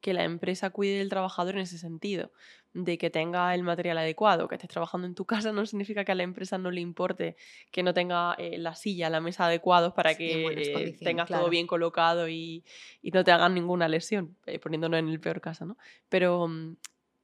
que 0.00 0.12
la 0.12 0.24
empresa 0.24 0.68
cuide 0.70 0.98
del 0.98 1.08
trabajador 1.08 1.54
en 1.54 1.62
ese 1.62 1.78
sentido, 1.78 2.30
de 2.74 2.98
que 2.98 3.08
tenga 3.08 3.54
el 3.54 3.62
material 3.62 3.96
adecuado, 3.96 4.48
que 4.48 4.56
estés 4.56 4.68
trabajando 4.68 5.06
en 5.06 5.14
tu 5.14 5.24
casa 5.26 5.52
no 5.52 5.64
significa 5.64 6.04
que 6.04 6.12
a 6.12 6.16
la 6.16 6.24
empresa 6.24 6.58
no 6.58 6.70
le 6.70 6.80
importe 6.80 7.36
que 7.70 7.82
no 7.82 7.94
tenga 7.94 8.34
eh, 8.34 8.58
la 8.58 8.74
silla, 8.74 9.08
la 9.08 9.20
mesa 9.20 9.46
adecuados 9.46 9.94
para 9.94 10.14
que 10.14 10.46
eh, 10.46 10.96
tengas 11.00 11.28
todo 11.28 11.48
bien 11.48 11.66
colocado 11.66 12.28
y, 12.28 12.64
no 13.12 13.22
te 13.22 13.30
hagan 13.30 13.54
ninguna 13.54 13.88
lesión, 13.88 14.36
poniéndolo 14.60 14.96
en 14.96 15.08
el 15.08 15.20
peor 15.20 15.40
caso, 15.40 15.64
¿no? 15.64 15.78
Pero 16.08 16.48
mm, 16.48 16.76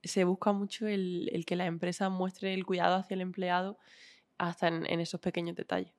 se 0.03 0.23
busca 0.23 0.51
mucho 0.53 0.87
el, 0.87 1.43
que 1.45 1.55
la 1.55 1.65
empresa 1.65 2.09
muestre 2.09 2.53
el 2.53 2.65
cuidado 2.65 2.95
hacia 2.95 3.15
el 3.15 3.21
empleado 3.21 3.77
hasta 4.37 4.67
en, 4.67 4.99
esos 4.99 5.19
pequeños 5.21 5.55
detalles. 5.55 5.93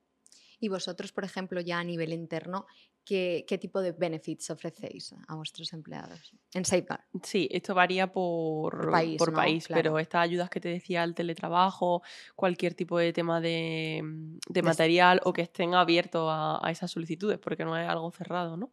Y 0.59 0.69
vosotros, 0.69 1.11
por 1.11 1.25
ejemplo, 1.25 1.59
ya 1.61 1.79
a 1.79 1.83
nivel 1.83 2.13
interno, 2.13 2.65
¿qué, 3.05 3.45
qué 3.47 3.57
tipo 3.57 3.81
de 3.81 3.91
benefits 3.91 4.49
ofrecéis 4.49 5.13
a 5.27 5.35
vuestros 5.35 5.73
empleados 5.73 6.33
en 6.53 6.65
Safeguard? 6.65 7.03
Sí, 7.21 7.47
esto 7.51 7.75
varía 7.75 8.11
por, 8.11 8.71
Por 8.79 8.91
país, 8.91 9.19
por 9.19 9.29
¿no? 9.29 9.35
país, 9.35 9.67
Claro. 9.67 9.81
pero 9.81 9.99
estas 9.99 10.21
ayudas 10.23 10.49
que 10.49 10.59
te 10.59 10.69
decía, 10.69 11.03
el 11.03 11.13
teletrabajo, 11.13 12.01
cualquier 12.35 12.73
tipo 12.73 12.97
de 12.97 13.13
tema 13.13 13.39
de, 13.39 14.01
de 14.49 14.61
De- 14.61 14.67
material 14.67 15.21
o 15.23 15.31
que 15.31 15.43
estén 15.43 15.75
abiertos 15.75 16.27
a, 16.31 16.59
a 16.65 16.71
esas 16.71 16.89
solicitudes, 16.91 17.37
porque 17.37 17.65
no 17.65 17.77
es 17.77 17.87
algo 17.87 18.09
cerrado, 18.11 18.57
¿no? 18.57 18.71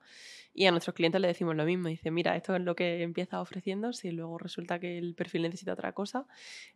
Y 0.53 0.67
a 0.67 0.73
nuestros 0.73 0.95
clientes 0.95 1.21
le 1.21 1.29
decimos 1.29 1.55
lo 1.55 1.65
mismo, 1.65 1.89
dice, 1.89 2.11
mira, 2.11 2.35
esto 2.37 2.55
es 2.57 2.61
lo 2.63 2.75
que 2.75 3.03
empiezas 3.03 3.41
ofreciendo, 3.41 3.93
si 3.93 4.11
luego 4.11 4.37
resulta 4.37 4.81
que 4.81 4.99
el 4.99 5.15
perfil 5.15 5.43
necesita 5.43 5.73
otra 5.73 5.93
cosa. 5.93 6.27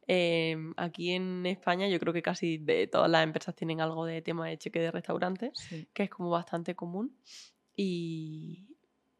eh, 0.06 0.56
aquí 0.76 1.10
en 1.12 1.44
España 1.46 1.88
yo 1.88 1.98
creo 1.98 2.12
que 2.12 2.22
casi 2.22 2.58
de 2.58 2.86
todas 2.86 3.10
las 3.10 3.24
empresas 3.24 3.54
tienen 3.56 3.80
algo 3.80 4.06
de 4.06 4.22
tema 4.22 4.46
de 4.48 4.58
cheque 4.58 4.78
de 4.80 4.90
restaurantes, 4.92 5.50
Sí. 5.58 5.88
que 5.92 6.04
es 6.04 6.10
como 6.10 6.30
bastante 6.30 6.74
común 6.76 7.16
y, 7.76 8.66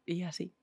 y 0.05 0.23
así. 0.23 0.53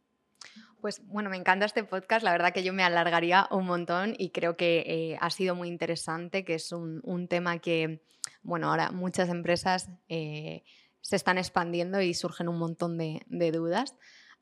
Pues 0.80 1.06
bueno, 1.06 1.30
me 1.30 1.36
encanta 1.36 1.66
este 1.66 1.84
podcast, 1.84 2.24
la 2.24 2.32
verdad 2.32 2.52
que 2.52 2.64
yo 2.64 2.72
me 2.72 2.82
alargaría 2.82 3.46
un 3.52 3.66
montón 3.66 4.14
y 4.18 4.30
creo 4.30 4.56
que 4.56 4.80
eh, 4.86 5.18
ha 5.20 5.30
sido 5.30 5.54
muy 5.54 5.68
interesante, 5.68 6.44
que 6.44 6.54
es 6.54 6.72
un, 6.72 7.00
un 7.04 7.28
tema 7.28 7.58
que, 7.60 8.00
bueno, 8.42 8.68
ahora 8.70 8.90
muchas 8.90 9.28
empresas 9.28 9.90
eh, 10.08 10.64
se 11.02 11.16
están 11.16 11.36
expandiendo 11.36 12.00
y 12.00 12.14
surgen 12.14 12.48
un 12.48 12.58
montón 12.58 12.96
de, 12.96 13.52
dudas. 13.52 13.94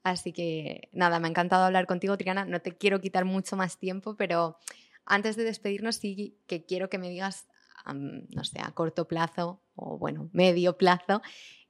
Así 0.03 0.33
que 0.33 0.89
nada, 0.93 1.19
me 1.19 1.27
ha 1.27 1.31
encantado 1.31 1.65
hablar 1.65 1.87
contigo, 1.87 2.17
Triana. 2.17 2.45
No 2.45 2.61
te 2.61 2.77
quiero 2.77 3.01
quitar 3.01 3.25
mucho 3.25 3.57
más 3.57 3.79
tiempo, 3.79 4.15
pero 4.17 4.59
antes 5.05 5.37
de 5.37 5.45
despedirnos 5.45 5.97
sí 5.97 6.39
que 6.47 6.65
quiero 6.65 6.89
que 6.89 6.99
me 6.99 7.09
digas, 7.09 7.49
no 7.85 8.45
sé, 8.45 8.61
a 8.61 8.71
corto 8.73 9.09
plazo 9.09 9.63
o 9.75 9.99
bueno, 9.99 10.31
medio 10.33 10.77
plazo, 10.77 11.23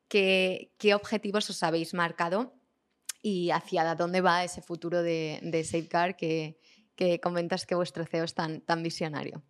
qué, 0.08 0.72
qué 0.76 0.94
objetivos 0.94 1.48
os 1.48 1.62
habéis 1.62 1.94
marcado 1.94 2.52
y 3.22 3.50
hacia 3.50 3.94
dónde 3.94 4.20
va 4.20 4.44
ese 4.44 4.62
futuro 4.62 5.02
de, 5.02 5.40
de 5.42 5.64
Safeguard 5.64 6.16
que, 6.16 6.60
que 6.96 7.20
comentas 7.20 7.64
que 7.64 7.74
vuestro 7.74 8.04
CEO 8.04 8.24
es 8.24 8.34
tan, 8.34 8.60
tan 8.60 8.82
visionario. 8.82 9.42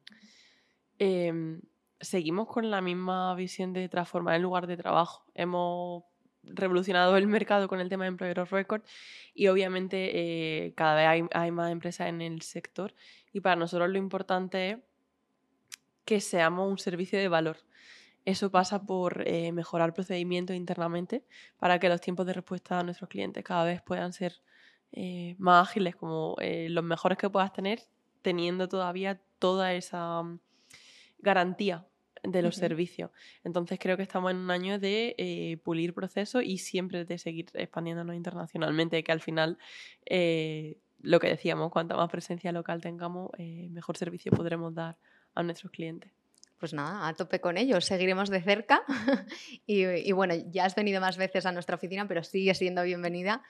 Em, 0.99 1.61
seguimos 2.01 2.49
con 2.49 2.71
la 2.71 2.81
misma 2.81 3.35
visión 3.35 3.73
de 3.73 3.89
transformar 3.89 4.37
el 4.37 4.43
lugar 4.43 4.67
de 4.67 4.77
trabajo. 4.77 5.25
Hemos 5.35 6.05
revolucionado 6.43 7.17
el 7.17 7.27
mercado 7.27 7.69
con 7.69 7.81
el 7.81 7.89
tema 7.89 8.05
de 8.05 8.09
Employer 8.09 8.41
of 8.41 8.53
Record 8.53 8.83
y 9.35 9.49
obviamente 9.49 10.11
eh, 10.15 10.73
cada 10.75 10.95
vez 10.95 11.29
hay, 11.33 11.51
más 11.51 11.71
empresas 11.71 12.09
en 12.09 12.23
el 12.23 12.41
sector 12.43 12.95
y 13.33 13.41
para 13.41 13.57
nosotros 13.57 13.91
lo 13.91 13.99
importante 13.99 14.71
es 14.71 14.79
que 16.05 16.21
seamos 16.21 16.69
un 16.69 16.79
servicio 16.79 17.19
de 17.19 17.29
valor. 17.29 17.59
Eso 18.25 18.51
pasa 18.51 18.83
por 18.83 19.23
eh, 19.27 19.53
mejorar 19.53 19.95
procedimientos 19.95 20.57
internamente 20.57 21.25
para 21.59 21.79
que 21.79 21.89
los 21.89 22.01
tiempos 22.01 22.27
de 22.27 22.33
respuesta 22.33 22.79
a 22.79 22.83
nuestros 22.83 23.09
clientes 23.09 23.45
cada 23.45 23.65
vez 23.65 23.83
puedan 23.83 24.13
ser 24.13 24.41
eh, 24.93 25.37
más 25.39 25.69
ágiles, 25.69 25.95
como 25.97 26.37
los 26.41 26.85
mejores 26.85 27.17
que 27.17 27.31
puedas 27.31 27.53
tener, 27.53 27.83
teniendo 28.23 28.69
todavía 28.69 29.21
toda 29.39 29.73
esa 29.73 30.23
mm, 30.23 30.41
garantía 31.21 31.87
de 32.23 32.43
los 32.43 32.57
servicios. 32.57 33.11
Entonces 33.45 33.79
creo 33.79 33.97
que 33.97 34.03
estamos 34.03 34.31
en 34.31 34.39
un 34.39 34.51
año 34.51 34.79
de 34.79 35.15
eh, 35.19 35.59
pulir 35.63 35.95
procesos 35.95 36.43
y 36.45 36.59
siempre 36.59 37.05
de 37.05 37.19
seguir 37.19 37.47
expandiéndonos 37.55 38.15
internacionalmente, 38.17 39.03
que 39.03 39.13
al 39.13 39.21
final, 39.21 39.59
eh, 40.07 40.79
lo 41.01 41.21
que 41.21 41.29
decíamos, 41.29 41.71
cuanta 41.71 41.97
más 41.97 42.11
presencia 42.11 42.53
local 42.53 42.81
tengamos, 42.81 43.31
eh, 43.39 43.69
mejor 43.71 43.97
servicio 43.97 44.33
podremos 44.33 44.75
dar 44.75 44.97
a 45.35 45.43
nuestros 45.43 45.73
clientes. 45.73 46.13
Pues 46.59 46.75
nada, 46.75 47.09
a 47.09 47.15
tope 47.15 47.41
con 47.41 47.57
ello, 47.57 47.81
seguiremos 47.81 48.29
de 48.29 48.43
cerca. 48.43 48.83
y, 49.67 49.85
y 49.87 50.13
bueno, 50.13 50.35
ya 50.51 50.67
has 50.67 50.75
venido 50.75 51.01
más 51.01 51.17
veces 51.17 51.47
a 51.47 51.53
nuestra 51.53 51.77
oficina, 51.77 52.07
pero 52.07 52.23
sigue 52.23 52.55
siendo 52.55 52.83
bienvenida 52.83 53.43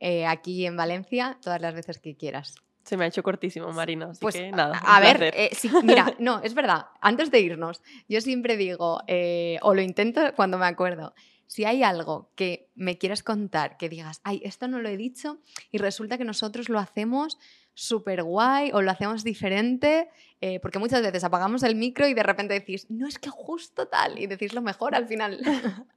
eh, 0.00 0.26
aquí 0.26 0.64
en 0.64 0.76
Valencia 0.76 1.38
todas 1.42 1.60
las 1.60 1.74
veces 1.74 1.98
que 1.98 2.16
quieras. 2.16 2.54
Se 2.88 2.96
me 2.96 3.04
ha 3.04 3.08
hecho 3.08 3.22
cortísimo, 3.22 3.70
Marina, 3.70 4.06
así 4.12 4.20
Pues 4.22 4.34
que 4.34 4.50
nada. 4.50 4.78
a 4.82 4.98
ver, 4.98 5.34
eh, 5.36 5.50
sí, 5.52 5.70
mira, 5.82 6.14
no, 6.18 6.40
es 6.42 6.54
verdad, 6.54 6.86
antes 7.02 7.30
de 7.30 7.40
irnos, 7.40 7.82
yo 8.08 8.22
siempre 8.22 8.56
digo, 8.56 9.02
eh, 9.06 9.58
o 9.60 9.74
lo 9.74 9.82
intento 9.82 10.22
cuando 10.34 10.56
me 10.56 10.64
acuerdo, 10.64 11.12
si 11.46 11.66
hay 11.66 11.82
algo 11.82 12.30
que 12.34 12.70
me 12.74 12.96
quieras 12.96 13.22
contar, 13.22 13.76
que 13.76 13.90
digas, 13.90 14.22
ay, 14.24 14.40
esto 14.42 14.68
no 14.68 14.80
lo 14.80 14.88
he 14.88 14.96
dicho 14.96 15.36
y 15.70 15.76
resulta 15.76 16.16
que 16.16 16.24
nosotros 16.24 16.70
lo 16.70 16.78
hacemos 16.78 17.36
súper 17.74 18.22
guay 18.22 18.70
o 18.72 18.80
lo 18.80 18.90
hacemos 18.90 19.22
diferente, 19.22 20.08
eh, 20.40 20.58
porque 20.60 20.78
muchas 20.78 21.02
veces 21.02 21.24
apagamos 21.24 21.62
el 21.64 21.74
micro 21.74 22.08
y 22.08 22.14
de 22.14 22.22
repente 22.22 22.54
decís, 22.54 22.86
no 22.88 23.06
es 23.06 23.18
que 23.18 23.28
justo 23.28 23.86
tal, 23.88 24.18
y 24.18 24.26
decís 24.26 24.54
lo 24.54 24.62
mejor 24.62 24.94
al 24.94 25.06
final. 25.06 25.40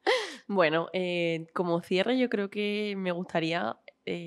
Bueno, 0.47 0.89
como 1.53 1.79
cierre 1.81 2.17
yo 2.17 2.29
creo 2.29 2.49
que 2.49 2.95
me 2.97 3.13
gustaría 3.13 3.77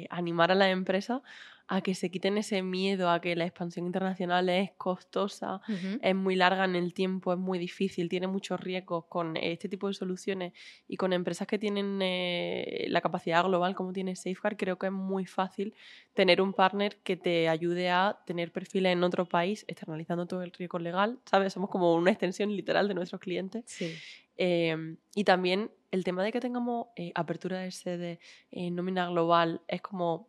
animar 0.09 0.51
a 0.51 0.55
la 0.55 0.71
empresa 0.71 1.21
a 1.67 1.81
que 1.81 1.95
se 1.95 2.11
quiten 2.11 2.37
ese 2.37 2.63
miedo 2.63 3.11
a 3.11 3.21
que 3.21 3.35
la 3.37 3.45
expansión 3.45 3.87
internacional 3.87 4.49
es 4.49 4.73
costosa, 4.73 5.61
es 6.03 6.15
muy 6.15 6.37
larga 6.37 6.65
en 6.65 6.77
el 6.77 6.93
tiempo, 6.93 7.33
es 7.33 7.39
muy 7.39 7.59
difícil, 7.59 8.09
tiene 8.09 8.27
muchos 8.27 8.61
riesgos 8.61 9.07
con 9.07 9.37
este 9.37 9.69
tipo 9.69 9.89
de 9.89 9.95
soluciones 9.95 10.53
y 10.89 10.97
con 10.97 11.13
empresas 11.13 11.47
que 11.47 11.59
tienen 11.59 12.01
eh, 12.03 12.85
la 12.89 13.01
capacidad 13.01 13.43
global 13.45 13.75
como 13.75 13.93
tiene 13.93 14.15
Safeguard, 14.15 14.57
creo 14.57 14.79
que 14.79 14.87
es 14.87 14.93
muy 14.93 15.25
fácil 15.25 15.75
tener 16.13 16.43
un 16.43 16.53
partner 16.53 16.97
que 17.03 17.17
te 17.17 17.49
ayude 17.49 17.89
a 17.91 18.19
tener 18.27 18.53
perfiles 18.53 18.93
en 18.93 19.03
otro 19.03 19.25
país, 19.25 19.65
externalizando 19.67 20.27
todo 20.27 20.43
el 20.43 20.53
riesgo 20.53 20.79
legal, 20.79 21.19
¿sabes? 21.25 21.53
Somos 21.55 21.71
como 21.71 21.95
una 21.95 22.11
extensión 22.11 22.55
literal 22.55 22.89
de 22.89 22.95
nuestros 22.95 23.21
clientes. 23.21 23.65
Sí. 23.67 23.95
Eh, 24.37 24.97
y 25.15 25.25
también 25.25 25.71
el 25.91 26.03
tema 26.03 26.25
de 26.25 26.33
que 26.33 26.41
tengamos 26.41 26.89
eh, 26.97 27.13
apertura 27.15 27.61
de 27.61 27.71
sede, 27.71 28.19
eh, 28.51 28.71
nómina 28.71 29.09
global, 29.09 29.63
es 29.69 29.81
como, 29.81 30.29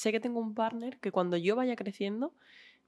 sé 0.00 0.12
que 0.12 0.20
tengo 0.20 0.40
un 0.40 0.54
partner 0.54 0.98
que 0.98 1.12
cuando 1.12 1.36
yo 1.36 1.56
vaya 1.56 1.76
creciendo 1.76 2.32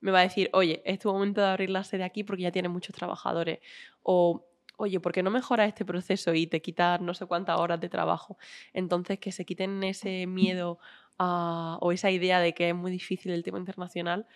me 0.00 0.10
va 0.12 0.20
a 0.20 0.22
decir, 0.22 0.50
oye, 0.52 0.82
es 0.84 0.98
tu 0.98 1.12
momento 1.12 1.40
de 1.42 1.48
abrir 1.48 1.70
la 1.70 1.84
sede 1.84 2.04
aquí 2.04 2.24
porque 2.24 2.42
ya 2.42 2.52
tiene 2.52 2.68
muchos 2.68 2.94
trabajadores. 2.94 3.60
O, 4.02 4.46
oye, 4.78 4.98
¿por 4.98 5.12
qué 5.12 5.22
no 5.22 5.30
mejoras 5.30 5.68
este 5.68 5.84
proceso 5.84 6.34
y 6.34 6.46
te 6.46 6.60
quitas 6.62 7.00
no 7.00 7.14
sé 7.14 7.26
cuántas 7.26 7.60
horas 7.60 7.80
de 7.80 7.88
trabajo? 7.88 8.38
Entonces, 8.72 9.18
que 9.20 9.30
se 9.30 9.44
quiten 9.44 9.84
ese 9.84 10.26
miedo 10.26 10.78
o 11.18 11.92
esa 11.92 12.10
idea 12.10 12.40
de 12.40 12.52
que 12.54 12.70
es 12.70 12.74
muy 12.74 12.90
difícil 12.90 13.32
el 13.32 13.44
tema 13.44 13.58
internacional 13.58 14.26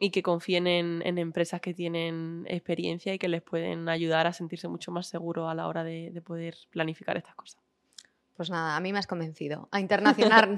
y 0.00 0.10
que 0.10 0.22
confíen 0.22 0.66
en, 0.66 1.18
empresas 1.18 1.60
que 1.60 1.74
tienen 1.74 2.44
experiencia 2.48 3.14
y 3.14 3.18
que 3.18 3.28
les 3.28 3.42
pueden 3.42 3.88
ayudar 3.88 4.26
a 4.26 4.32
sentirse 4.32 4.66
mucho 4.68 4.90
más 4.90 5.06
seguros 5.06 5.48
a 5.48 5.54
la 5.54 5.68
hora 5.68 5.84
de 5.84 6.22
poder 6.24 6.56
planificar 6.70 7.16
estas 7.16 7.36
cosas. 7.36 7.63
Pues 8.36 8.50
nada, 8.50 8.76
a 8.76 8.80
mí 8.80 8.92
me 8.92 8.98
has 8.98 9.06
convencido. 9.06 9.68
A 9.70 9.80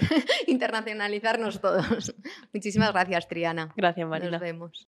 internacionalizarnos 0.46 1.60
todos. 1.60 2.14
Muchísimas 2.52 2.92
gracias, 2.92 3.28
Triana. 3.28 3.72
Gracias, 3.76 4.08
Marina. 4.08 4.32
Nos 4.32 4.40
vemos. 4.40 4.88